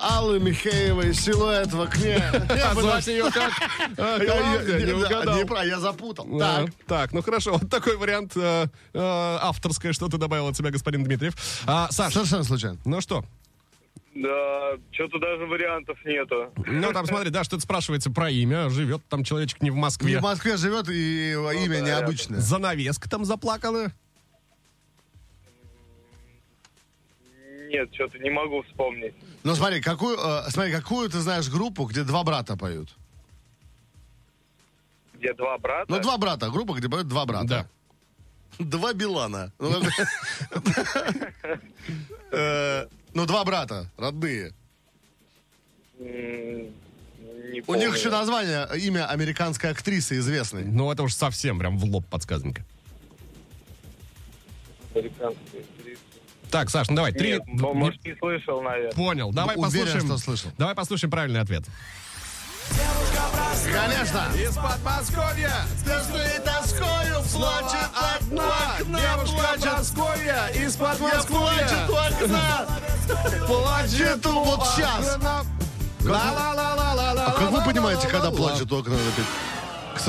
Аллы 0.00 0.38
Михеевой, 0.40 1.12
силуэт 1.14 1.72
в 1.72 1.80
окне. 1.80 2.18
А 2.48 2.74
звать 2.74 3.06
ее 3.06 3.30
как? 3.30 3.52
А, 3.96 4.18
не 4.18 4.92
угадал 4.92 5.62
я 5.62 5.78
запутал. 5.80 6.26
Так. 6.86 7.12
Ну 7.12 7.22
хорошо, 7.22 7.52
вот 7.58 7.70
такой 7.70 7.96
вариант 7.96 8.36
э, 8.36 8.66
э, 8.92 8.98
авторское 8.98 9.92
что-то 9.92 10.18
добавил 10.18 10.48
от 10.48 10.56
себя 10.56 10.70
господин 10.70 11.04
Дмитриев. 11.04 11.34
А, 11.66 11.90
Саш, 11.90 12.12
Совершенно 12.12 12.44
случайно. 12.44 12.78
ну 12.84 13.00
что? 13.00 13.24
Да, 14.14 14.72
что-то 14.90 15.18
даже 15.20 15.46
вариантов 15.46 15.96
нету. 16.04 16.52
Ну, 16.66 16.92
там, 16.92 17.06
смотри, 17.06 17.30
да, 17.30 17.44
что-то 17.44 17.62
спрашивается 17.62 18.10
про 18.10 18.30
имя. 18.30 18.68
Живет 18.68 19.02
там 19.08 19.22
человечек 19.22 19.62
не 19.62 19.70
в 19.70 19.74
Не 19.74 19.80
Москве. 19.80 20.18
в 20.18 20.22
Москве 20.22 20.56
живет 20.56 20.88
и 20.88 21.32
имя 21.32 21.80
да, 21.80 21.86
необычное. 21.86 22.40
Занавеска 22.40 23.08
там 23.08 23.24
заплакана. 23.24 23.92
Нет, 27.68 27.94
что-то 27.94 28.18
не 28.18 28.30
могу 28.30 28.62
вспомнить. 28.62 29.14
Ну 29.44 29.54
смотри, 29.54 29.80
какую, 29.80 30.16
э, 30.18 30.50
смотри, 30.50 30.72
какую 30.72 31.08
ты 31.10 31.18
знаешь 31.18 31.48
группу, 31.50 31.84
где 31.84 32.02
два 32.02 32.24
брата 32.24 32.56
поют? 32.56 32.88
Где 35.14 35.34
два 35.34 35.58
брата? 35.58 35.84
Ну, 35.92 36.00
два 36.00 36.16
брата, 36.16 36.48
группа, 36.48 36.72
где 36.74 36.88
поют 36.88 37.08
два 37.08 37.26
брата. 37.26 37.46
Да. 37.46 37.66
Два 38.58 38.92
Билана. 38.92 39.52
Ну, 39.58 39.82
Э, 42.30 42.86
Ну, 43.14 43.26
два 43.26 43.44
брата, 43.44 43.90
родные. 43.96 44.52
У 45.98 47.74
них 47.74 47.96
еще 47.96 48.10
название, 48.10 48.68
имя 48.78 49.06
американской 49.10 49.70
актрисы 49.70 50.18
известной. 50.18 50.64
Ну, 50.64 50.92
это 50.92 51.02
уж 51.02 51.14
совсем 51.14 51.58
прям 51.58 51.78
в 51.78 51.84
лоб 51.84 52.06
подсказанка. 52.06 52.64
Американские 54.94 55.62
актрисы. 55.62 55.77
Так, 56.50 56.70
Саш, 56.70 56.88
ну 56.88 56.96
давай, 56.96 57.12
три... 57.12 57.32
Нет, 57.32 57.42
м- 57.46 57.76
может, 57.76 58.04
не 58.04 58.14
слышал, 58.16 58.62
наверное. 58.62 58.92
Понял, 58.92 59.32
давай 59.32 59.56
Уверен, 59.56 59.70
послушаем... 59.84 60.06
что 60.06 60.18
слышал. 60.18 60.50
Давай 60.58 60.74
послушаем 60.74 61.10
правильный 61.10 61.40
ответ. 61.40 61.64
Конечно. 63.72 64.26
Из 64.34 64.54
Подмосковья 64.56 65.52
С 65.76 66.42
тоскою 66.42 67.22
плачет 67.32 67.90
одна, 68.20 68.54
девушка 68.78 69.48
Подмосковья 69.52 70.46
из 70.48 70.76
плачет 70.76 71.30
у 71.30 71.94
окна. 71.94 72.66
Плачет 73.46 74.26
у- 74.26 74.44
вот 74.44 74.66
сейчас. 74.74 75.18
А 76.10 77.34
как 77.38 77.50
вы 77.50 77.62
понимаете, 77.64 78.08
когда 78.08 78.30
плачет 78.30 78.70
у 78.72 78.78
окна? 78.78 78.96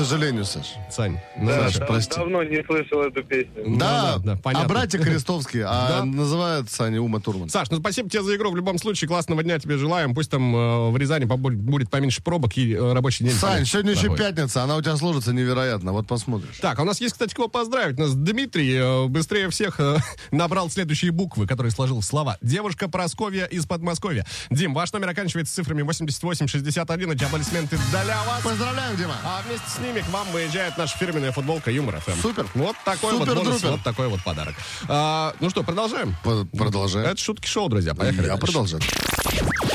Сожалению, 0.04 0.44
Саш. 0.44 0.74
Сань, 0.90 1.18
ну, 1.36 1.46
Да, 1.46 1.60
Саша, 1.64 1.78
дав- 1.80 1.88
прости. 1.88 2.14
Давно 2.16 2.42
не 2.42 2.62
слышал 2.64 3.02
эту 3.02 3.22
песню. 3.22 3.62
Ну 3.66 3.78
Да, 3.78 4.16
да, 4.16 4.18
да, 4.18 4.32
а 4.32 4.36
понятно. 4.36 4.68
братья 4.68 4.98
Крестовские, 4.98 5.64
а 5.66 5.88
Да. 5.88 6.04
называются 6.04 6.84
они 6.84 6.98
Ума 6.98 7.20
Турман. 7.20 7.48
Саш, 7.48 7.70
ну 7.70 7.78
спасибо 7.80 8.08
тебе 8.08 8.22
за 8.22 8.36
игру. 8.36 8.50
В 8.50 8.56
любом 8.56 8.78
случае, 8.78 9.08
классного 9.08 9.42
дня 9.42 9.58
тебе 9.58 9.76
желаем. 9.76 10.14
Пусть 10.14 10.30
там 10.30 10.54
э, 10.54 10.90
в 10.90 10.96
Рязани 10.96 11.24
будет 11.24 11.90
поменьше 11.90 12.22
пробок 12.22 12.56
и 12.56 12.72
э, 12.74 12.92
рабочий 12.92 13.24
день. 13.24 13.34
Сань, 13.34 13.64
сегодня 13.64 13.92
еще 13.92 14.14
пятница, 14.16 14.62
она 14.62 14.76
у 14.76 14.82
тебя 14.82 14.96
сложится 14.96 15.32
невероятно, 15.32 15.92
вот 15.92 16.06
посмотришь. 16.06 16.56
Так, 16.60 16.78
а 16.78 16.82
у 16.82 16.84
нас 16.84 17.00
есть, 17.00 17.14
кстати, 17.14 17.34
кого 17.34 17.48
поздравить. 17.48 17.98
У 17.98 18.02
нас 18.02 18.14
Дмитрий 18.14 18.74
э, 18.76 19.06
быстрее 19.06 19.48
всех 19.50 19.80
э, 19.80 19.98
набрал 20.30 20.70
следующие 20.70 21.10
буквы, 21.12 21.46
которые 21.46 21.72
сложил 21.72 22.00
в 22.00 22.04
слова. 22.04 22.36
Девушка 22.42 22.88
Просковья 22.88 23.44
из 23.46 23.66
Подмосковья. 23.66 24.26
Дим, 24.50 24.74
ваш 24.74 24.92
номер 24.92 25.10
оканчивается 25.10 25.54
цифрами 25.54 25.82
8861. 25.82 27.12
Эти 27.12 27.24
аплодисменты 27.24 27.78
для 27.90 28.22
вас. 28.24 28.42
Поздравляем, 28.42 28.96
Дима. 28.96 29.14
А 29.24 29.42
вместе 29.46 29.68
с 29.68 29.78
ними 29.90 30.00
к 30.02 30.08
вам 30.10 30.26
выезжает 30.32 30.76
наша 30.78 30.96
фирменная 30.98 31.32
футболка 31.32 31.70
Юмор 31.70 32.00
ФМ. 32.00 32.20
Супер. 32.22 32.46
Вот 32.54 32.76
такой 32.84 33.12
вот 33.12 33.20
Супер-друпер. 33.28 33.44
бонус, 33.44 33.62
вот 33.62 33.82
такой 33.82 34.08
вот 34.08 34.22
подарок. 34.22 34.54
А, 34.88 35.34
ну 35.40 35.50
что, 35.50 35.62
продолжаем? 35.62 36.14
П- 36.22 36.44
Продолжай. 36.56 37.04
Это 37.04 37.16
шутки 37.16 37.46
шоу, 37.46 37.68
друзья. 37.68 37.94
Поехали. 37.94 38.22
Я 38.26 38.28
дальше. 38.36 38.40
продолжаю. 38.46 38.82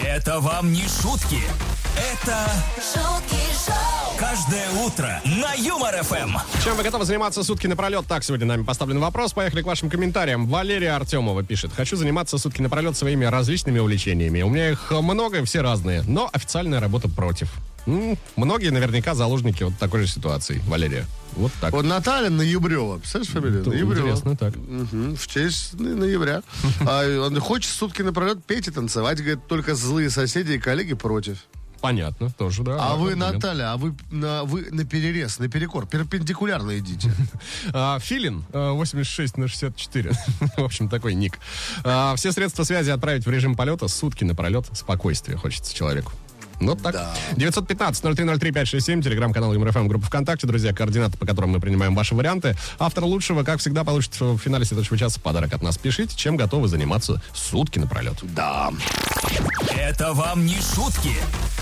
Это 0.04 0.39
вам 0.39 0.71
не 0.71 0.84
шутки. 0.84 1.41
Это 1.97 2.38
шутки 2.78 3.36
шоу, 3.65 4.17
каждое 4.17 4.69
утро 4.86 5.21
на 5.25 5.54
Юмор 5.54 5.95
ФМ. 6.04 6.38
Чем 6.63 6.75
вы 6.75 6.84
готовы 6.84 7.06
заниматься 7.06 7.43
сутки 7.43 7.67
напролет? 7.67 8.06
Так, 8.08 8.23
сегодня 8.23 8.45
нами 8.45 8.63
поставлен 8.63 8.99
вопрос. 8.99 9.34
Поехали 9.34 9.62
к 9.62 9.65
вашим 9.65 9.89
комментариям. 9.89 10.47
Валерия 10.47 10.91
Артемова 10.95 11.43
пишет. 11.43 11.71
Хочу 11.75 11.95
заниматься 11.95 12.38
сутки 12.38 12.62
напролет 12.62 12.97
своими 12.97 13.25
различными 13.25 13.80
увлечениями. 13.80 14.41
У 14.41 14.49
меня 14.49 14.69
их 14.71 14.91
много, 14.91 15.43
все 15.45 15.62
разные. 15.62 16.04
Но 16.08 16.30
официальная 16.32 16.80
работа 16.80 17.08
против. 17.10 17.49
М, 17.88 18.17
Многие 18.36 18.69
наверняка 18.71 19.13
заложники 19.15 19.63
вот 19.63 19.78
такой 19.78 20.02
же 20.02 20.08
ситуации, 20.08 20.62
Валерия. 20.67 21.06
Вот 21.34 21.52
так. 21.62 21.71
Вот 21.74 21.86
Наталья 21.86 22.30
Ноябрева, 22.30 22.98
представляешь 22.98 23.32
фамилию? 23.32 23.62
Это 23.62 23.69
Ноябрева. 23.69 24.02
интересно, 24.08 24.36
так. 24.38 24.56
Мгм, 24.56 25.15
в 25.15 25.28
честь 25.28 25.74
но- 25.74 25.95
ноября. 25.95 26.41
А 26.82 27.26
он 27.28 27.39
хочет 27.39 27.71
сутки 27.71 28.02
напролет 28.02 28.43
петь 28.45 28.67
и 28.67 28.71
танцевать, 28.71 29.19
говорит, 29.19 29.45
только 29.48 29.76
злые 29.76 30.10
соседи 30.10 30.54
и 30.54 30.60
коллеги 30.60 30.93
против. 30.93 31.38
Понятно, 31.82 32.32
тоже, 32.32 32.63
да. 32.63 32.78
А 32.80 32.95
вы, 32.95 33.15
момент. 33.15 33.36
Наталья, 33.36 33.74
а 33.74 33.78
вы 33.78 33.93
на, 34.10 34.43
вы 34.45 34.69
на 34.71 34.86
перерез, 34.86 35.38
на 35.38 35.48
перекор, 35.50 35.86
перпендикулярно 35.86 36.80
идите. 36.80 37.12
А, 37.74 38.00
Филин, 38.00 38.43
а, 38.54 38.71
86 38.71 39.38
на 39.38 39.48
64. 39.48 40.12
В 40.58 40.63
общем, 40.63 40.89
такой 40.89 41.13
ник. 41.13 41.38
А, 41.84 42.15
Все 42.15 42.32
средства 42.32 42.63
связи 42.63 42.89
отправить 42.89 43.26
в 43.28 43.30
режим 43.30 43.56
полета 43.56 43.88
сутки 43.88 44.24
напролет. 44.24 44.65
Спокойствие 44.74 45.38
хочется 45.38 45.76
человеку. 45.76 46.12
Вот 46.60 46.82
так. 46.82 46.96
915-0303-567, 47.36 49.02
телеграм-канал 49.04 49.54
ЮморФМ, 49.54 49.88
группа 49.88 50.06
ВКонтакте, 50.08 50.48
друзья, 50.48 50.74
координаты, 50.74 51.18
по 51.18 51.26
которым 51.26 51.52
мы 51.52 51.60
принимаем 51.60 51.96
ваши 51.96 52.15
варианты. 52.15 52.56
Автор 52.80 53.04
лучшего, 53.04 53.44
как 53.44 53.60
всегда, 53.60 53.84
получит 53.84 54.20
в 54.20 54.38
финале 54.38 54.65
следующего 54.65 54.98
часа 54.98 55.20
подарок 55.20 55.54
от 55.54 55.62
нас. 55.62 55.78
Пишите, 55.78 56.15
чем 56.15 56.38
готовы 56.38 56.68
заниматься 56.68 57.22
сутки 57.34 57.80
напролет. 57.80 58.18
Да. 58.24 58.72
Это 59.78 60.13
вам 60.13 60.46
не 60.46 60.56
шутки. 60.56 61.12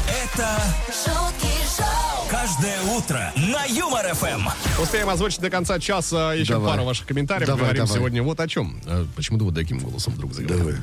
Это 0.07 0.59
шутки 0.87 1.47
шоу, 1.77 2.27
каждое 2.29 2.81
утро 2.95 3.31
на 3.37 3.63
Юмор 3.65 4.05
ФМ. 4.13 4.47
Успеем 4.81 5.09
озвучить 5.09 5.39
до 5.39 5.49
конца 5.49 5.79
часа 5.79 6.33
еще 6.33 6.53
Давай. 6.53 6.71
пару 6.73 6.83
ваших 6.83 7.07
комментариев. 7.07 7.47
Давай, 7.47 7.61
Говорим 7.63 7.85
давай. 7.85 7.97
сегодня 7.97 8.21
вот 8.23 8.39
о 8.39 8.47
чем. 8.47 8.79
Э, 8.85 9.05
Почему 9.15 9.37
ты 9.37 9.45
вот 9.45 9.55
таким 9.55 9.79
голосом 9.79 10.13
вдруг 10.13 10.33
заговорил? 10.33 10.75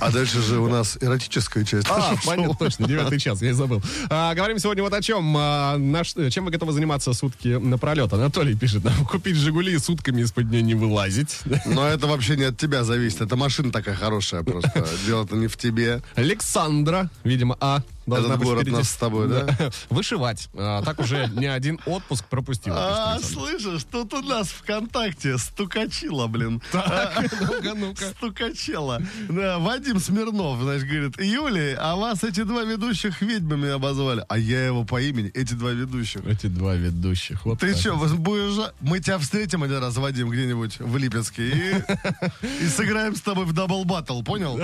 А 0.00 0.10
дальше 0.12 0.40
же 0.40 0.58
у 0.60 0.68
нас 0.68 0.96
эротическая 1.00 1.64
часть. 1.64 1.88
А, 1.90 2.14
понятно, 2.24 2.54
точно, 2.54 2.86
девятый 2.86 3.18
час, 3.18 3.42
я 3.42 3.52
забыл. 3.58 3.82
А, 4.08 4.34
говорим 4.34 4.58
сегодня 4.58 4.82
вот 4.82 4.92
о 4.94 5.02
чем. 5.02 5.34
А, 5.36 5.76
на 5.76 6.04
ш- 6.04 6.30
чем 6.30 6.46
вы 6.46 6.50
готовы 6.50 6.72
заниматься 6.72 7.12
сутки 7.12 7.48
напролет? 7.48 8.12
Анатолий 8.12 8.54
пишет 8.56 8.84
нам, 8.84 9.04
купить 9.04 9.36
«Жигули» 9.36 9.74
и 9.74 9.78
сутками 9.78 10.22
из-под 10.22 10.50
нее 10.50 10.62
не 10.62 10.74
вылазить. 10.74 11.40
Но 11.66 11.86
это 11.86 12.06
вообще 12.06 12.36
не 12.36 12.44
от 12.44 12.56
тебя 12.56 12.84
зависит. 12.84 13.20
Это 13.20 13.36
машина 13.36 13.70
такая 13.70 13.94
хорошая 13.94 14.42
просто. 14.42 14.86
Дело-то 15.06 15.36
не 15.36 15.46
в 15.48 15.56
тебе. 15.58 16.02
Александра, 16.14 17.10
видимо, 17.24 17.56
А. 17.60 17.82
Должна 18.08 18.28
Этот 18.34 18.38
быть 18.38 18.48
город 18.48 18.62
впереди. 18.62 18.76
нас 18.78 18.90
с 18.90 18.96
тобой, 18.96 19.28
да? 19.28 19.46
Вышивать. 19.90 20.48
А, 20.54 20.82
так 20.82 20.98
уже 21.00 21.28
не 21.34 21.46
один 21.46 21.78
отпуск 21.86 22.24
пропустил. 22.24 22.74
А, 22.76 23.18
слышишь, 23.20 23.84
тут 23.84 24.14
у 24.14 24.22
нас 24.22 24.48
ВКонтакте 24.48 25.36
стукачила, 25.38 26.26
блин. 26.26 26.62
Ну-ка, 26.72 27.74
ну-ка. 27.74 28.04
Стукачела. 28.16 29.02
Да, 29.28 29.58
Вадим 29.58 30.00
Смирнов, 30.00 30.60
значит, 30.62 30.88
говорит, 30.88 31.20
Юлия, 31.20 31.76
а 31.78 31.96
вас 31.96 32.24
эти 32.24 32.42
два 32.44 32.62
ведущих 32.62 33.20
ведьмами 33.20 33.68
обозвали. 33.68 34.24
А 34.28 34.38
я 34.38 34.66
его 34.66 34.84
по 34.84 35.00
имени, 35.00 35.30
эти 35.34 35.54
два 35.54 35.70
ведущих. 35.70 36.24
Эти 36.26 36.46
два 36.46 36.74
ведущих. 36.74 37.44
Вот 37.44 37.60
Ты 37.60 37.72
так. 37.72 37.80
что, 37.80 37.94
будешь... 37.96 38.72
Мы 38.80 39.00
тебя 39.00 39.18
встретим 39.18 39.62
один 39.62 39.78
раз, 39.78 39.96
Вадим, 39.96 40.30
где-нибудь 40.30 40.78
в 40.80 40.96
Липецке 40.96 41.48
и, 41.48 42.64
и 42.64 42.68
сыграем 42.68 43.14
с 43.14 43.20
тобой 43.20 43.44
в 43.44 43.52
double 43.52 43.84
battle, 43.84 44.22
понял? 44.22 44.58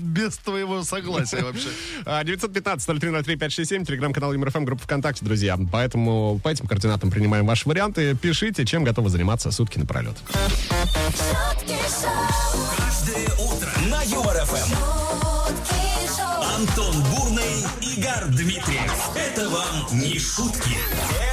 Без 0.00 0.36
твоего 0.38 0.82
согласия 0.82 1.37
вообще. 1.42 1.68
А, 2.04 2.22
915-0303-567, 2.24 3.84
телеграм-канал 3.86 4.32
Юмор 4.32 4.52
ФМ, 4.52 4.64
группа 4.64 4.82
ВКонтакте, 4.84 5.24
друзья. 5.24 5.58
Поэтому 5.72 6.40
по 6.42 6.48
этим 6.48 6.66
координатам 6.66 7.10
принимаем 7.10 7.46
ваши 7.46 7.68
варианты. 7.68 8.14
Пишите, 8.14 8.64
чем 8.64 8.84
готовы 8.84 9.08
заниматься 9.10 9.50
сутки 9.50 9.78
напролет. 9.78 10.16
шутки 10.32 11.76
шоу, 12.00 12.66
Каждое 12.76 13.26
утро 13.38 13.70
на 13.90 14.02
Юмор 14.02 14.36
ФМ. 14.44 14.74
шутки 14.74 16.16
шоу, 16.16 16.42
Антон 16.56 16.94
Бурный, 17.14 17.64
Игорь 17.82 18.28
Дмитриев. 18.30 19.10
Это 19.16 19.48
вам 19.48 19.86
не 20.00 20.18
шутки. 20.18 20.76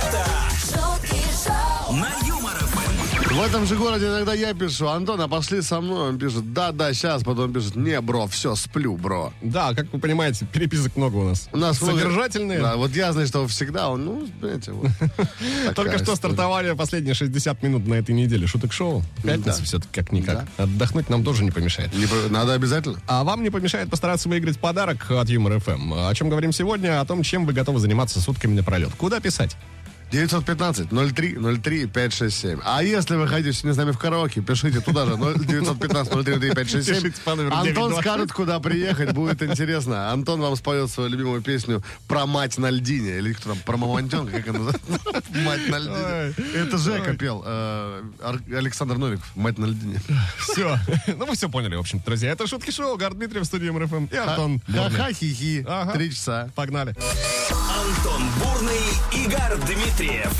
Это 0.07 0.25
шутки 0.59 1.21
шоу, 1.43 1.95
на 1.95 2.07
Юмор 2.25 2.33
ФМ. 2.33 2.34
В 3.35 3.41
этом 3.41 3.65
же 3.65 3.75
городе 3.75 4.05
иногда 4.05 4.33
я 4.33 4.53
пишу, 4.53 4.87
Антон, 4.87 5.19
а 5.19 5.27
пошли 5.27 5.61
со 5.61 5.81
мной. 5.81 6.09
Он 6.09 6.17
пишет, 6.17 6.53
да-да, 6.53 6.93
сейчас. 6.93 7.21
Потом 7.23 7.51
пишет, 7.51 7.75
не, 7.75 7.99
бро, 7.99 8.27
все, 8.27 8.55
сплю, 8.55 8.95
бро. 8.95 9.33
Да, 9.41 9.73
как 9.73 9.91
вы 9.91 9.99
понимаете, 9.99 10.45
переписок 10.45 10.95
много 10.95 11.17
у 11.17 11.23
нас. 11.25 11.49
У 11.51 11.57
нас 11.57 11.81
много- 11.81 11.99
Содержательные. 11.99 12.59
Да, 12.59 12.77
вот 12.77 12.91
я, 12.91 13.11
значит, 13.11 13.29
что 13.29 13.45
всегда 13.47 13.89
он, 13.89 14.05
ну, 14.05 14.27
знаете, 14.39 14.71
вот. 14.71 14.89
Только 15.75 15.97
что 15.97 16.15
стартовали 16.15 16.71
последние 16.75 17.13
60 17.13 17.61
минут 17.61 17.85
на 17.87 17.95
этой 17.95 18.15
неделе 18.15 18.47
шуток-шоу. 18.47 19.03
Пятница 19.21 19.61
все-таки 19.63 19.91
как-никак. 19.93 20.45
Отдохнуть 20.55 21.09
нам 21.09 21.25
тоже 21.25 21.43
не 21.43 21.51
помешает. 21.51 21.91
Надо 22.29 22.53
обязательно. 22.53 22.99
А 23.05 23.25
вам 23.25 23.43
не 23.43 23.49
помешает 23.49 23.89
постараться 23.89 24.29
выиграть 24.29 24.59
подарок 24.59 25.11
от 25.11 25.27
Юмор 25.27 25.59
ФМ. 25.59 25.93
О 26.07 26.15
чем 26.15 26.29
говорим 26.29 26.53
сегодня? 26.53 27.01
О 27.01 27.05
том, 27.05 27.21
чем 27.21 27.45
вы 27.45 27.51
готовы 27.51 27.79
заниматься 27.79 28.21
сутками 28.21 28.55
напролет. 28.55 28.93
Куда 28.97 29.19
писать? 29.19 29.57
915-03-03-567. 30.11 32.61
А 32.63 32.83
если 32.83 33.15
вы 33.15 33.27
хотите 33.27 33.53
сегодня 33.53 33.73
с 33.73 33.77
нами 33.77 33.91
в 33.91 33.97
караоке, 33.97 34.41
пишите 34.41 34.79
туда 34.81 35.05
же 35.05 35.13
915-03-03-567. 35.13 36.55
Пишите 36.55 37.13
по 37.23 37.35
номеру 37.35 37.55
Антон 37.55 37.73
92. 37.73 38.01
скажет, 38.01 38.31
куда 38.31 38.59
приехать, 38.59 39.13
будет 39.13 39.41
интересно. 39.41 40.11
Антон 40.11 40.41
вам 40.41 40.55
споет 40.55 40.89
свою 40.89 41.09
любимую 41.09 41.41
песню 41.41 41.83
про 42.07 42.25
мать 42.25 42.57
на 42.57 42.69
льдине. 42.69 43.17
Или 43.17 43.33
кто 43.33 43.49
там, 43.49 43.59
про 43.59 43.77
мамонтенка, 43.77 44.31
как 44.41 44.47
она 44.49 44.59
называется? 44.59 45.01
Мать 45.45 45.67
на 45.69 45.79
льдине. 45.79 46.33
Это 46.55 46.77
Жека 46.77 47.13
пел. 47.13 47.43
э, 47.45 48.03
Александр 48.53 48.97
Новиков. 48.97 49.29
Мать 49.35 49.57
на 49.57 49.65
льдине. 49.65 49.99
Все. 50.37 50.77
Ну, 51.17 51.25
вы 51.25 51.35
все 51.35 51.49
поняли, 51.49 51.75
в 51.75 51.79
общем 51.79 52.01
друзья. 52.05 52.31
Это 52.31 52.47
шутки 52.47 52.71
шоу. 52.71 52.97
Гар 52.97 53.13
Дмитриев 53.13 53.43
в 53.43 53.45
студии 53.45 53.69
МРФМ. 53.69 54.05
И 54.05 54.15
Антон. 54.17 54.61
Ха-ха-хи-хи. 54.67 55.65
Три 55.93 56.11
часа. 56.11 56.49
Погнали. 56.55 56.95
Антон 57.75 58.21
Бурный, 58.39 58.79
Игорь 59.11 59.57
Дмитриев. 59.67 60.31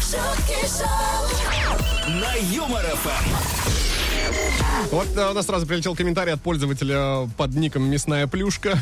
На 2.08 2.34
Юмор 2.56 2.84
ФМ. 2.86 3.36
Вот 4.91 5.08
э, 5.15 5.30
у 5.30 5.34
нас 5.34 5.45
сразу 5.45 5.65
прилетел 5.65 5.95
комментарий 5.95 6.34
от 6.34 6.41
пользователя 6.41 7.28
под 7.38 7.54
ником 7.56 7.84
«Мясная 7.89 8.28
плюшка». 8.28 8.78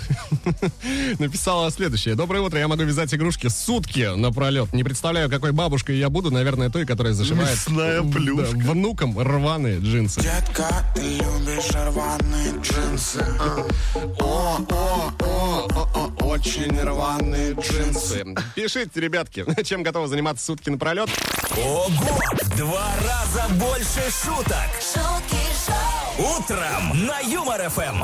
Написала 1.20 1.70
следующее. 1.72 2.16
Доброе 2.16 2.42
утро, 2.42 2.60
я 2.60 2.68
могу 2.68 2.84
вязать 2.84 3.14
игрушки 3.14 3.48
сутки 3.48 4.16
напролет. 4.16 4.74
Не 4.74 4.84
представляю, 4.84 5.30
какой 5.30 5.52
бабушкой 5.52 5.98
я 5.98 6.10
буду. 6.10 6.32
Наверное, 6.32 6.70
той, 6.70 6.86
которая 6.86 7.14
зашивает 7.14 7.50
Мясная 7.52 8.02
в- 8.02 8.12
плюшка. 8.12 8.56
да, 8.56 8.72
внукам 8.72 9.18
рваные 9.20 9.80
джинсы. 9.80 10.22
Детка, 10.22 10.68
ты 10.96 11.02
любишь 11.02 11.72
рваные 11.74 12.54
джинсы 12.62 13.26
а? 13.40 13.66
О, 14.20 14.58
о, 14.70 15.12
о, 15.20 15.68
о, 15.70 15.90
о, 15.96 16.03
очень 16.34 16.80
рваные 16.82 17.54
джинсы 17.54 18.26
Пишите, 18.56 19.00
ребятки, 19.00 19.46
чем 19.64 19.84
готовы 19.84 20.08
заниматься 20.08 20.44
сутки 20.46 20.70
напролет. 20.70 21.10
Ого! 21.58 21.90
Два 22.58 22.92
раза 23.08 23.54
больше 23.54 24.02
шуток. 24.24 24.70
шутки 24.82 25.44
шоу, 25.66 26.38
Утром 26.40 27.06
на 27.06 27.20
Юмор 27.20 27.70
ФМ. 27.70 28.04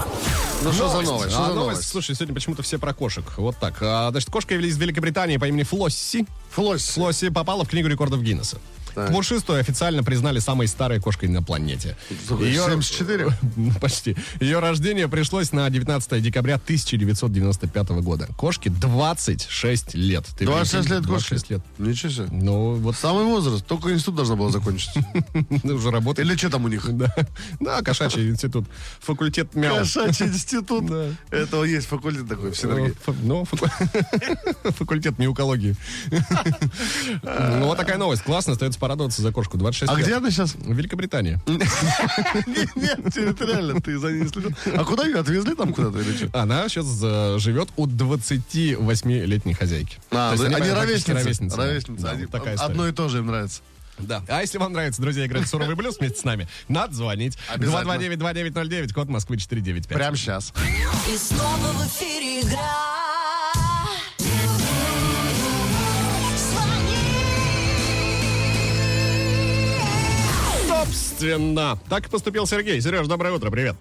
Ну 0.62 0.74
что 0.74 0.90
за 0.90 1.02
новость? 1.02 1.32
Что 1.32 1.44
А, 1.44 1.48
за 1.48 1.54
новость, 1.54 1.56
новость? 1.56 1.90
слушай, 1.90 2.16
сегодня 2.16 2.36
почему-то 2.36 2.62
все 2.62 2.78
про 2.78 2.94
кошек. 2.94 3.24
Вот 3.38 3.58
так. 3.58 3.78
А, 3.82 4.10
значит, 4.12 4.30
кошка 4.30 4.54
из 4.56 4.78
Великобритании 4.78 5.38
по 5.38 5.46
имени 5.46 5.64
Флосси. 5.64 6.26
Флосси. 6.52 6.94
Флосси 6.94 7.30
попала 7.30 7.64
в 7.66 7.70
книгу 7.70 7.88
рекордов 7.88 8.22
Гиннесса. 8.22 8.58
Так. 8.96 9.12
Пушистую 9.12 9.60
официально 9.60 10.04
признали 10.04 10.40
самой 10.40 10.68
старой 10.68 11.00
кошкой 11.00 11.30
на 11.30 11.42
планете. 11.44 11.96
Сколько, 12.26 12.46
74? 12.46 13.28
Почти. 13.82 14.16
Ее 14.40 14.60
рождение 14.60 15.08
пришлось 15.08 15.52
на 15.52 15.70
19 15.70 16.22
декабря 16.22 16.56
1995 16.56 17.90
года. 18.02 18.28
Кошке 18.38 18.70
26 18.70 19.96
лет. 19.96 20.26
Ты 20.38 20.46
26 20.46 20.88
прикинь? 20.88 20.96
лет 21.02 21.08
кошки? 21.08 21.30
26 21.30 21.50
лет. 21.52 21.62
Ничего 21.78 22.12
себе. 22.12 22.28
Ну, 22.32 22.74
вот 22.76 22.96
Самый 22.96 23.24
возраст. 23.26 23.66
Только 23.66 23.94
институт 23.94 24.16
должна 24.16 24.36
была 24.36 24.50
закончить. 24.52 24.92
уже 25.64 25.92
работает. 25.92 26.28
Или 26.28 26.36
что 26.38 26.50
там 26.50 26.66
у 26.66 26.68
них? 26.68 26.90
Да, 27.60 27.82
кошачий 27.82 28.30
институт. 28.30 28.66
Факультет 29.02 29.54
мяу. 29.56 29.78
Кошачий 29.80 30.28
институт. 30.28 30.86
Этого 31.32 31.64
есть 31.64 31.88
факультет 31.88 32.28
такой 32.28 32.52
в 32.52 32.54
Э, 32.54 32.56
Синергии. 32.56 32.96
Ну, 33.24 33.46
факу- 33.46 34.72
факультет 34.74 35.18
мяукологии. 35.20 35.76
Ну, 37.24 37.66
вот 37.68 37.78
такая 37.78 37.98
новость. 37.98 38.24
Классно, 38.24 38.54
остается 38.54 38.79
порадоваться 38.80 39.22
за 39.22 39.32
кошку. 39.32 39.58
26 39.58 39.92
А 39.92 39.96
лет. 39.96 40.06
где 40.06 40.16
она 40.16 40.32
сейчас? 40.32 40.56
Великобритания. 40.56 41.42
Нет, 41.48 42.76
нет, 42.76 43.14
территориально 43.14 43.80
ты 43.82 43.98
за 44.00 44.12
ней 44.12 44.22
не 44.22 44.28
следил. 44.28 44.52
А 44.76 44.84
куда 44.86 45.06
ее 45.06 45.20
отвезли 45.20 45.54
там 45.56 45.74
куда-то 45.74 46.00
или 46.00 46.16
что? 46.16 46.30
Она 46.40 46.68
сейчас 46.70 46.86
э, 47.04 47.38
живет 47.40 47.70
у 47.78 47.86
28-летней 47.88 49.54
хозяйки. 49.54 49.98
А, 50.12 50.36
То 50.36 50.44
есть 50.44 50.56
они 50.56 50.70
ровесницы. 50.72 51.56
Ровесницы. 51.56 52.06
Одно 52.60 52.88
и 52.88 52.92
то 52.92 53.10
же 53.10 53.20
им 53.20 53.28
нравится. 53.28 53.62
Да. 54.00 54.24
А 54.30 54.42
если 54.42 54.58
вам 54.58 54.72
нравится, 54.74 55.02
друзья, 55.02 55.26
играть 55.26 55.44
в 55.44 55.48
суровый 55.50 55.76
блюз 55.76 55.98
вместе 56.00 56.20
с 56.20 56.24
нами, 56.24 56.48
надо 56.70 56.96
звонить. 56.96 57.38
Обязательно. 57.54 57.92
229-2909, 57.94 58.94
код 58.94 59.10
Москвы 59.10 59.38
495. 59.38 59.98
Прямо 59.98 60.16
сейчас. 60.16 60.54
и 61.14 61.18
снова 61.18 61.58
в 61.74 61.88
эфире 61.88 62.42
игра. 62.42 62.99
Звони. 71.20 71.34
Собственно, 71.34 71.78
так 71.90 72.08
и 72.08 72.10
поступил 72.10 72.46
Сергей. 72.48 72.82
Сереж, 72.82 73.08
доброе 73.08 73.34
утро, 73.34 73.50
привет. 73.52 73.76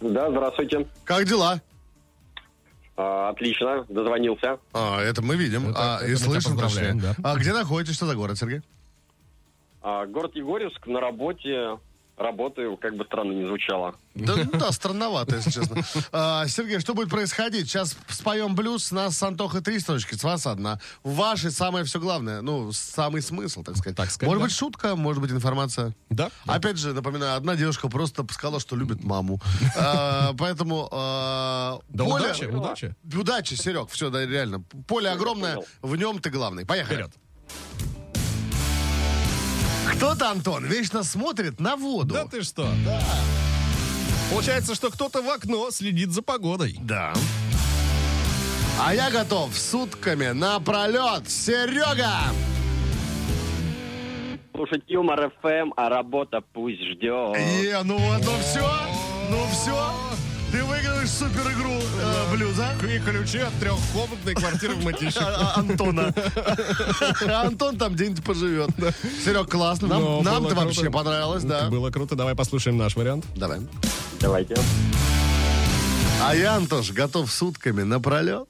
Да, 0.00 0.30
здравствуйте. 0.30 0.86
Как 1.04 1.26
дела? 1.26 1.60
А, 2.96 3.30
отлично, 3.30 3.84
дозвонился. 3.88 4.58
А, 4.72 5.00
это 5.00 5.20
мы 5.22 5.36
видим. 5.36 5.70
Это- 5.70 5.96
а, 5.96 5.98
это 6.00 6.12
и 6.12 6.14
слышим, 6.16 6.56
точнее. 6.56 6.94
да. 6.94 7.14
А 7.24 7.36
где 7.36 7.52
находитесь? 7.52 7.96
Что 7.96 8.06
за 8.06 8.14
город, 8.14 8.38
Сергей? 8.38 8.60
А, 9.82 10.06
город 10.06 10.32
Егорьевск 10.36 10.86
на 10.86 11.00
работе. 11.00 11.78
Работаю, 12.16 12.76
как 12.76 12.96
бы 12.96 13.04
странно 13.04 13.32
не 13.32 13.46
звучало. 13.46 13.94
Да, 14.14 14.34
ну 14.36 14.58
да, 14.58 14.70
странновато, 14.72 15.36
если 15.36 15.50
честно. 15.50 15.82
А, 16.12 16.46
Сергей, 16.46 16.78
что 16.80 16.94
будет 16.94 17.10
происходить? 17.10 17.68
Сейчас 17.68 17.96
споем 18.08 18.54
блюз, 18.54 18.92
нас 18.92 19.18
с 19.18 19.22
Антохой 19.22 19.60
три 19.60 19.80
строчки, 19.80 20.14
с 20.14 20.22
вас 20.22 20.46
одна. 20.46 20.78
Ваши 21.02 21.50
самое 21.50 21.84
все 21.84 21.98
главное, 21.98 22.40
ну, 22.42 22.72
самый 22.72 23.22
смысл, 23.22 23.62
так 23.62 23.76
сказать. 23.76 23.96
Так 23.96 24.10
сказать, 24.10 24.28
может 24.28 24.40
да. 24.40 24.44
быть, 24.46 24.54
шутка, 24.54 24.96
может 24.96 25.20
быть, 25.20 25.32
информация. 25.32 25.94
Да. 26.10 26.30
Опять 26.46 26.78
же, 26.78 26.92
напоминаю, 26.92 27.36
одна 27.36 27.56
девушка 27.56 27.88
просто 27.88 28.24
сказала, 28.30 28.60
что 28.60 28.76
любит 28.76 29.02
маму. 29.02 29.40
А, 29.76 30.32
Поэтому... 30.38 30.88
а, 30.92 31.80
Да 31.88 32.04
поле- 32.04 32.24
удачи, 32.26 32.44
удачи. 32.44 32.94
Удачи, 33.12 33.54
Серег, 33.54 33.88
все, 33.90 34.10
да, 34.10 34.24
реально. 34.24 34.62
Поле 34.86 35.10
огромное, 35.10 35.58
в 35.82 35.96
нем 35.96 36.20
ты 36.20 36.30
главный. 36.30 36.64
Поехали. 36.64 36.94
Вперед. 36.94 37.12
Кто-то, 39.96 40.30
Антон, 40.30 40.64
вечно 40.64 41.02
смотрит 41.02 41.60
на 41.60 41.76
воду. 41.76 42.14
Да 42.14 42.24
ты 42.26 42.42
что? 42.42 42.68
Получается, 44.30 44.74
что 44.74 44.90
кто-то 44.90 45.22
в 45.22 45.28
окно 45.28 45.70
следит 45.70 46.10
за 46.10 46.22
погодой. 46.22 46.76
Да. 46.82 47.12
А 48.80 48.94
я 48.94 49.10
готов 49.10 49.56
сутками 49.56 50.28
напролет. 50.28 51.30
Серега! 51.30 52.18
Слушать 54.54 54.82
Юмор 54.88 55.32
ФМ, 55.42 55.72
а 55.76 55.88
работа 55.88 56.40
пусть 56.52 56.80
ждет. 56.80 57.36
Е, 57.36 57.80
ну 57.84 57.98
вот, 57.98 58.24
ну 58.24 58.32
все, 58.40 58.70
ну 59.30 59.38
все. 59.52 60.13
Ты 60.54 60.62
выигрываешь 60.62 61.10
супер 61.10 61.40
игру 61.50 61.72
э, 61.72 62.30
блюза. 62.32 62.68
И 62.84 63.00
ключи 63.00 63.38
от 63.38 63.52
трехкомнатной 63.54 64.34
квартиры 64.36 64.74
в 64.76 64.84
Матищах. 64.84 65.24
А- 65.26 65.54
а- 65.56 65.58
Антона. 65.58 66.14
Антон 67.42 67.76
там 67.76 67.92
где-нибудь 67.94 68.22
поживет. 68.22 68.70
Серег, 69.24 69.50
классно. 69.50 69.88
Нам, 69.88 70.00
Но 70.00 70.22
нам 70.22 70.44
было 70.44 70.50
круто. 70.50 70.64
вообще 70.66 70.90
понравилось, 70.92 71.42
да. 71.42 71.68
Было 71.70 71.90
круто. 71.90 72.14
Давай 72.14 72.36
послушаем 72.36 72.76
наш 72.76 72.94
вариант. 72.94 73.24
Давай. 73.34 73.62
Давайте. 74.20 74.54
А 76.22 76.36
я, 76.36 76.54
Антош, 76.54 76.92
готов 76.92 77.32
сутками 77.32 77.82
напролет. 77.82 78.46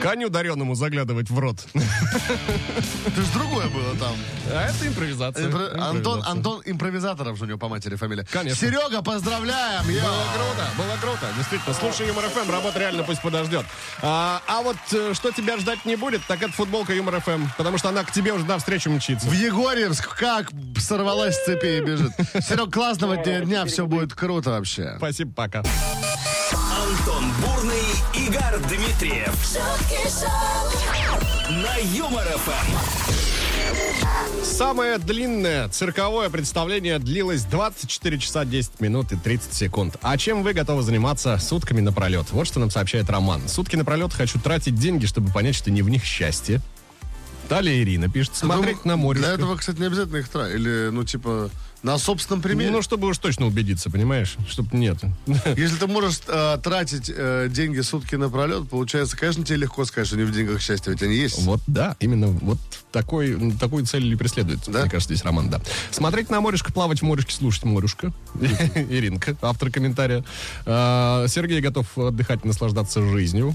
Коню 0.00 0.28
дареному 0.28 0.74
заглядывать 0.74 1.28
в 1.30 1.38
рот. 1.38 1.58
Ты 1.72 3.22
ж 3.22 3.26
другое 3.34 3.66
было 3.68 3.94
там. 3.96 4.14
А 4.50 4.68
это 4.68 4.86
импровизация. 4.86 5.48
Импро- 5.48 5.70
Антон, 5.76 5.96
Импровизация. 5.98 6.32
Антон 6.32 6.62
импровизаторов 6.64 7.38
же 7.38 7.44
у 7.44 7.46
него 7.48 7.58
по 7.58 7.68
матери 7.68 7.96
фамилия. 7.96 8.24
Конечно. 8.30 8.66
Серега, 8.68 9.02
поздравляем! 9.02 9.88
йоу. 9.88 10.02
Было 10.02 10.24
круто, 10.34 10.68
было 10.78 10.96
круто. 11.00 11.26
Действительно, 11.36 11.74
слушай 11.74 12.06
Юмор 12.06 12.24
ФМ, 12.28 12.50
работа 12.50 12.78
реально 12.78 13.02
пусть 13.02 13.20
подождет. 13.22 13.66
А, 14.00 14.40
а 14.46 14.62
вот 14.62 14.76
э, 14.92 15.14
что 15.14 15.32
тебя 15.32 15.58
ждать 15.58 15.84
не 15.84 15.96
будет, 15.96 16.22
так 16.26 16.42
это 16.42 16.52
футболка 16.52 16.92
Юмор 16.94 17.20
ФМ, 17.20 17.46
потому 17.56 17.78
что 17.78 17.88
она 17.88 18.04
к 18.04 18.12
тебе 18.12 18.32
уже 18.32 18.44
навстречу 18.44 18.90
мчится. 18.90 19.26
В 19.26 19.32
Егорьевск 19.32 20.16
как 20.16 20.50
сорвалась 20.78 21.34
с 21.36 21.44
цепи 21.44 21.78
и 21.78 21.80
бежит. 21.80 22.12
Серег, 22.40 22.72
классного 22.72 23.16
дня, 23.16 23.64
все 23.64 23.86
будет 23.86 24.14
круто 24.14 24.50
вообще. 24.50 24.94
Спасибо, 24.98 25.32
пока. 25.34 25.62
Антон 26.52 27.24
Бурный, 27.42 27.82
Игорь 28.14 28.58
Дмитриев 28.68 29.34
на 31.50 31.76
Юмор 31.96 32.26
ФМ. 32.26 32.74
Самое 34.44 34.98
длинное 34.98 35.68
цирковое 35.68 36.30
представление 36.30 36.98
длилось 36.98 37.44
24 37.44 38.18
часа 38.18 38.44
10 38.44 38.80
минут 38.80 39.12
и 39.12 39.16
30 39.16 39.54
секунд. 39.54 39.96
А 40.02 40.16
чем 40.18 40.42
вы 40.42 40.52
готовы 40.52 40.82
заниматься 40.82 41.38
сутками 41.38 41.80
напролет? 41.80 42.30
Вот 42.32 42.46
что 42.46 42.60
нам 42.60 42.70
сообщает 42.70 43.08
Роман. 43.10 43.48
Сутки 43.48 43.76
напролет 43.76 44.12
хочу 44.12 44.40
тратить 44.40 44.74
деньги, 44.74 45.06
чтобы 45.06 45.30
понять, 45.30 45.54
что 45.54 45.70
не 45.70 45.82
в 45.82 45.88
них 45.88 46.04
счастье. 46.04 46.60
Далее 47.48 47.82
Ирина 47.82 48.08
пишет, 48.08 48.36
смотреть 48.36 48.84
Ну, 48.84 48.90
на 48.90 48.96
море. 48.96 49.20
Для 49.20 49.32
этого, 49.32 49.56
кстати, 49.56 49.78
не 49.78 49.86
обязательно 49.86 50.18
их 50.18 50.28
тратить. 50.28 50.56
Или, 50.56 50.90
ну, 50.90 51.04
типа, 51.04 51.50
на 51.82 51.96
собственном 51.98 52.42
примере. 52.42 52.70
Ну, 52.70 52.82
чтобы 52.82 53.08
уж 53.08 53.18
точно 53.18 53.46
убедиться, 53.46 53.88
понимаешь? 53.90 54.36
Чтоб 54.48 54.72
нет. 54.72 54.98
Если 55.56 55.76
ты 55.76 55.86
можешь 55.86 56.20
э, 56.26 56.58
тратить 56.62 57.10
э, 57.14 57.48
деньги 57.50 57.80
сутки 57.80 58.16
напролет, 58.16 58.68
получается, 58.68 59.16
конечно, 59.16 59.44
тебе 59.44 59.58
легко 59.58 59.84
сказать, 59.84 60.08
что 60.08 60.16
не 60.16 60.24
в 60.24 60.32
деньгах 60.32 60.60
счастье, 60.60 60.92
ведь 60.92 61.02
они 61.02 61.14
есть. 61.14 61.40
Вот, 61.42 61.60
да, 61.66 61.96
именно 62.00 62.26
вот 62.28 62.58
такой, 62.90 63.52
такую 63.58 63.86
цель 63.86 64.06
и 64.12 64.16
преследует, 64.16 64.60
Да? 64.66 64.80
мне 64.82 64.90
кажется, 64.90 65.14
здесь 65.14 65.24
Роман, 65.24 65.50
да. 65.50 65.60
Смотреть 65.90 66.30
на 66.30 66.40
морешко, 66.40 66.72
плавать 66.72 67.00
в 67.00 67.04
морешке, 67.04 67.32
слушать 67.32 67.64
морешко. 67.64 68.12
Иринка, 68.74 69.36
автор 69.40 69.70
комментария. 69.70 70.24
А, 70.66 71.26
Сергей 71.28 71.60
готов 71.60 71.86
отдыхать 71.96 72.40
и 72.44 72.48
наслаждаться 72.48 73.02
жизнью. 73.02 73.54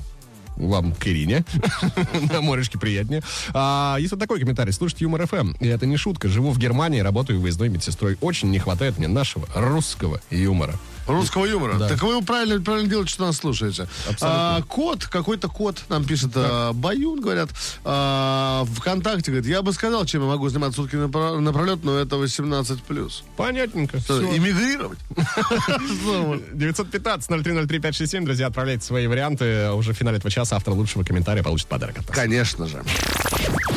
Вам 0.55 0.93
к 0.93 1.07
Ирине. 1.07 1.45
На 2.31 2.41
морешке 2.41 2.77
приятнее. 2.77 3.21
А, 3.53 3.97
есть 3.99 4.11
вот 4.11 4.19
такой 4.19 4.39
комментарий. 4.39 4.73
Слушайте 4.73 5.05
Юмор 5.05 5.27
ФМ. 5.27 5.53
И 5.59 5.67
это 5.67 5.85
не 5.85 5.97
шутка. 5.97 6.27
Живу 6.27 6.51
в 6.51 6.57
Германии, 6.57 6.99
работаю 6.99 7.39
выездной 7.39 7.69
медсестрой. 7.69 8.17
Очень 8.21 8.49
не 8.49 8.59
хватает 8.59 8.97
мне 8.97 9.07
нашего 9.07 9.47
русского 9.55 10.21
юмора. 10.29 10.75
Русского 11.07 11.45
юмора. 11.45 11.75
Да. 11.77 11.89
Так 11.89 12.01
вы 12.03 12.21
правильно, 12.23 12.61
правильно 12.61 12.89
делаете, 12.89 13.11
что 13.13 13.25
нас 13.25 13.37
слушаете. 13.37 13.83
Абсолютно. 14.09 14.27
А, 14.57 14.61
кот, 14.63 15.05
какой-то 15.05 15.47
кот 15.49 15.83
нам 15.89 16.05
пишет, 16.05 16.31
а, 16.35 16.71
Баюн, 16.73 17.21
говорят, 17.21 17.49
а, 17.83 18.65
ВКонтакте, 18.77 19.31
говорит, 19.31 19.49
я 19.49 19.61
бы 19.61 19.73
сказал, 19.73 20.05
чем 20.05 20.21
я 20.21 20.27
могу 20.27 20.47
заниматься 20.49 20.81
сутки 20.81 20.95
напро- 20.95 21.39
напролет, 21.39 21.83
но 21.83 21.97
это 21.97 22.15
18+. 22.17 23.23
Понятненько. 23.35 23.99
Что, 23.99 24.19
Всё. 24.19 24.35
Эмигрировать? 24.35 24.99
Что 25.17 26.23
мы? 26.23 26.37
915-0303-567, 26.53 28.25
друзья, 28.25 28.47
отправляйте 28.47 28.85
свои 28.85 29.07
варианты. 29.07 29.71
Уже 29.71 29.93
в 29.93 29.97
финале 29.97 30.17
этого 30.17 30.31
часа 30.31 30.55
автор 30.55 30.73
лучшего 30.73 31.03
комментария 31.03 31.43
получит 31.43 31.67
подарок 31.67 31.99
от 31.99 32.07
нас. 32.07 32.15
Конечно 32.15 32.67
же. 32.67 32.83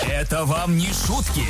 Это 0.09 0.45
вам 0.45 0.77
не 0.77 0.87
шутки. 0.89 1.45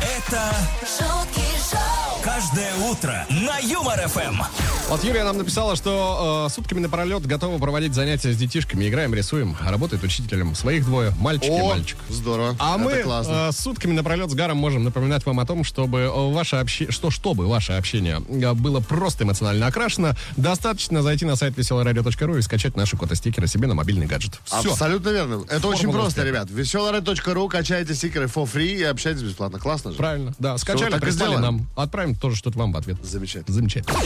Это 0.00 0.54
шутки 0.80 1.40
шоу, 1.70 2.05
каждое 2.26 2.74
утро 2.90 3.24
на 3.30 3.58
Юмор 3.58 4.00
ФМ. 4.08 4.42
Вот 4.88 5.04
Юлия 5.04 5.22
нам 5.22 5.38
написала, 5.38 5.76
что 5.76 6.46
э, 6.48 6.52
сутками 6.52 6.80
напролет 6.80 7.24
готова 7.24 7.58
проводить 7.58 7.94
занятия 7.94 8.32
с 8.32 8.36
детишками. 8.36 8.88
Играем, 8.88 9.14
рисуем, 9.14 9.56
работает 9.64 10.02
учителем. 10.02 10.56
Своих 10.56 10.84
двое, 10.84 11.12
мальчик 11.20 11.50
и 11.50 11.60
О, 11.60 11.68
мальчик. 11.68 11.96
здорово. 12.08 12.56
А 12.58 12.74
Это 12.74 12.84
мы 12.84 13.02
классно. 13.02 13.48
э, 13.48 13.52
сутками 13.52 13.92
напролет 13.92 14.28
с 14.30 14.34
Гаром 14.34 14.56
можем 14.56 14.82
напоминать 14.82 15.24
вам 15.24 15.38
о 15.38 15.46
том, 15.46 15.62
чтобы 15.62 16.00
э, 16.00 16.32
ваше 16.32 16.56
обще... 16.56 16.90
что 16.90 17.10
чтобы 17.12 17.46
ваше 17.46 17.74
общение 17.74 18.20
э, 18.28 18.54
было 18.54 18.80
просто 18.80 19.22
эмоционально 19.22 19.68
окрашено, 19.68 20.16
достаточно 20.36 21.02
зайти 21.02 21.24
на 21.26 21.36
сайт 21.36 21.56
веселорадио.ру 21.56 22.38
и 22.38 22.42
скачать 22.42 22.76
наши 22.76 22.96
кота-стикеры 22.96 23.46
себе 23.46 23.68
на 23.68 23.74
мобильный 23.74 24.06
гаджет. 24.06 24.40
Все. 24.44 24.72
Абсолютно 24.72 25.10
верно. 25.10 25.44
Это 25.44 25.60
Формула 25.60 25.74
очень 25.74 25.92
просто, 25.92 26.08
успеха. 26.08 26.26
ребят. 26.26 26.50
Веселая.ру, 26.50 27.48
качайте 27.48 27.94
стикеры 27.94 28.26
for 28.26 28.50
free 28.52 28.74
и 28.78 28.82
общайтесь 28.82 29.22
бесплатно. 29.22 29.60
Классно 29.60 29.92
же? 29.92 29.96
Правильно, 29.96 30.34
да. 30.40 30.58
Скачали, 30.58 30.90
так 30.90 30.98
и 30.98 31.04
прислали 31.04 31.34
сделаем. 31.36 31.56
нам. 31.56 31.66
Отправим 31.76 32.15
тоже 32.20 32.36
что-то 32.36 32.58
вам 32.58 32.72
в 32.72 32.76
ответ. 32.76 32.98
Замечательно. 33.02 33.54
Замечательно. 33.54 33.98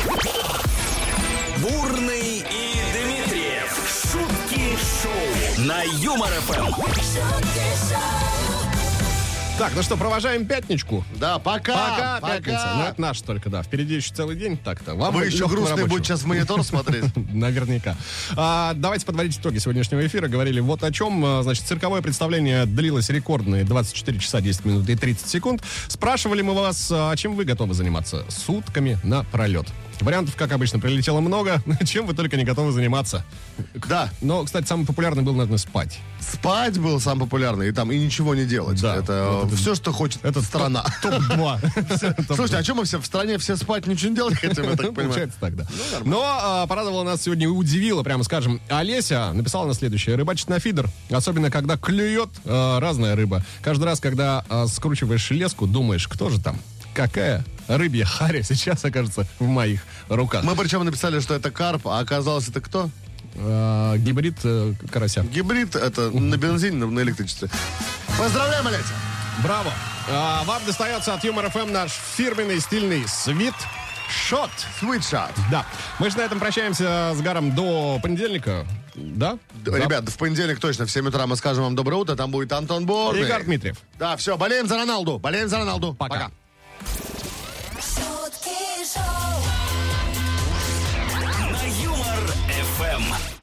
Бурный 1.59 2.39
и 2.39 2.75
Дмитриев. 2.93 3.71
Шутки 4.11 4.77
шоу 5.03 5.65
на 5.67 5.83
Юмор 5.83 6.31
ФМ. 6.31 6.65
шутки 6.73 7.01
шоу, 7.01 8.20
Так, 9.61 9.75
ну 9.77 9.83
что, 9.83 9.99
провожаем 9.99 10.47
пятничку. 10.47 11.05
Да, 11.17 11.39
пока. 11.39 12.19
Пока, 12.19 12.21
пятница. 12.29 12.73
Ну, 12.77 12.83
это 12.85 12.99
наш 12.99 13.21
только, 13.21 13.51
да. 13.51 13.63
Впереди 13.63 13.97
еще 13.97 14.15
целый 14.15 14.35
день. 14.35 14.57
Так-то. 14.57 14.95
Вам 14.95 15.13
Вы 15.13 15.27
еще 15.27 15.47
грустные 15.49 15.85
будете 15.85 16.09
сейчас 16.09 16.23
в 16.23 16.27
монитор 16.27 16.65
смотреть. 16.65 17.05
Наверняка. 17.31 17.95
А, 18.39 18.73
давайте 18.75 19.05
подводить 19.05 19.37
итоги 19.37 19.59
сегодняшнего 19.59 20.07
эфира. 20.07 20.29
Говорили 20.29 20.61
вот 20.61 20.83
о 20.83 20.91
чем. 20.91 21.23
А, 21.27 21.43
Значит, 21.43 21.67
цирковое 21.67 22.01
представление 22.01 22.65
длилось 22.65 23.11
рекордные 23.11 23.65
24 23.65 24.19
часа 24.19 24.41
10 24.41 24.65
минут 24.65 24.89
и 24.89 24.97
30 24.97 25.29
секунд. 25.29 25.63
Спрашивали 25.89 26.41
мы 26.41 26.55
вас, 26.55 26.89
а 26.91 27.15
чем 27.17 27.35
вы 27.35 27.45
готовы 27.45 27.75
заниматься 27.75 28.25
сутками 28.31 28.99
на 29.03 29.25
пролет. 29.25 29.67
Вариантов, 30.03 30.37
как 30.37 30.53
обычно, 30.53 30.79
прилетело 30.79 31.21
много. 31.21 31.63
Чем 31.85 32.07
вы 32.07 32.15
только 32.15 32.37
не 32.37 32.45
готовы 32.45 32.73
заниматься. 32.73 33.25
Да. 33.89 34.11
Но, 34.21 34.45
кстати, 34.45 34.67
самый 34.67 34.87
популярный 34.87 35.23
был, 35.23 35.33
наверное, 35.33 35.59
спать. 35.59 35.99
Спать 36.21 36.79
был 36.79 37.01
самый 37.01 37.21
популярный, 37.21 37.69
и 37.69 37.73
там 37.73 37.91
и 37.91 37.99
ничего 37.99 38.35
не 38.35 38.45
делать. 38.45 38.81
Да. 38.81 38.97
Это 38.97 39.41
Вот 39.45 39.55
все, 39.55 39.75
что 39.75 39.93
хочет 39.93 40.25
Это 40.25 40.43
страна. 40.43 40.85
Топ-2. 41.03 42.27
Слушайте, 42.35 42.57
а 42.57 42.63
что 42.63 42.75
мы 42.75 42.85
все 42.85 43.01
в 43.01 43.07
стране 43.07 43.39
все 43.39 43.57
спать 43.57 43.87
ничего 43.87 44.11
не 44.11 44.17
делать 44.17 44.35
хотим, 44.35 44.65
я 44.65 44.71
так 44.71 44.79
понимаю? 44.95 44.95
Получается 44.95 45.39
так, 45.41 45.57
да. 45.57 45.67
Но 46.05 46.23
а, 46.25 46.67
порадовала 46.67 47.03
нас 47.03 47.23
сегодня 47.23 47.45
и 47.45 47.49
удивила, 47.49 48.03
прямо 48.03 48.23
скажем. 48.25 48.61
Олеся 48.69 49.33
написала 49.33 49.67
на 49.67 49.75
следующее. 49.75 50.17
Рыбачить 50.17 50.49
на 50.49 50.59
фидер, 50.59 50.89
особенно 51.11 51.51
когда 51.51 51.77
клюет 51.77 52.31
а, 52.45 52.81
разная 52.81 53.17
рыба. 53.17 53.45
Каждый 53.63 53.85
раз, 53.85 54.01
когда 54.01 54.45
скручиваешь 54.69 55.31
леску, 55.31 55.67
думаешь, 55.67 56.09
кто 56.09 56.31
же 56.31 56.41
там? 56.41 56.59
Какая 56.95 57.45
рыбья 57.77 58.05
харя 58.05 58.43
сейчас 58.43 58.85
окажется 58.85 59.27
в 59.39 59.45
моих 59.47 59.83
руках? 60.09 60.45
Мы 60.45 60.55
причем 60.57 60.85
написали, 60.85 61.21
что 61.21 61.35
это 61.35 61.51
карп, 61.51 61.87
а 61.89 61.99
оказалось 62.01 62.49
это 62.49 62.61
кто? 62.61 62.91
А, 63.37 63.97
гибрид 63.97 64.39
э, 64.45 64.75
карася. 64.91 65.23
Гибрид, 65.23 65.77
это 65.77 66.11
на 66.11 66.37
бензине, 66.37 66.85
на- 66.85 67.01
электричестве. 67.01 67.49
Поздравляем, 68.19 68.67
Олеся! 68.67 68.93
Браво! 69.43 69.73
А, 70.11 70.43
вам 70.45 70.63
достается 70.67 71.15
от 71.15 71.23
Юмор 71.25 71.49
ФМ 71.51 71.71
наш 71.73 71.93
фирменный 72.17 72.61
стильный 72.61 73.07
свит 73.07 73.55
шот. 74.11 74.51
Shot. 74.83 75.31
Да. 75.51 75.65
Мы 76.01 76.11
же 76.11 76.17
на 76.19 76.23
этом 76.23 76.41
прощаемся 76.41 77.15
с 77.17 77.21
Гаром 77.21 77.55
до 77.55 78.01
понедельника. 78.03 78.67
Да? 78.97 79.39
Д- 79.65 79.79
Ребят, 79.79 80.09
в 80.09 80.17
понедельник 80.19 80.59
точно 80.59 80.85
в 80.87 80.91
7 80.91 81.07
утра 81.09 81.27
мы 81.29 81.37
скажем 81.37 81.63
вам 81.63 81.77
доброе 81.77 81.97
утро. 81.97 82.17
Там 82.17 82.33
будет 82.33 82.53
Антон 82.53 82.85
Борный. 82.87 83.23
Игорь 83.23 83.45
Дмитриев. 83.45 83.77
Да, 83.99 84.17
все, 84.17 84.37
болеем 84.37 84.67
за 84.67 84.77
Роналду. 84.79 85.19
Болеем 85.19 85.49
за 85.49 85.59
Роналду. 85.59 85.95
Пока. 85.95 86.15
Пока. 86.15 86.31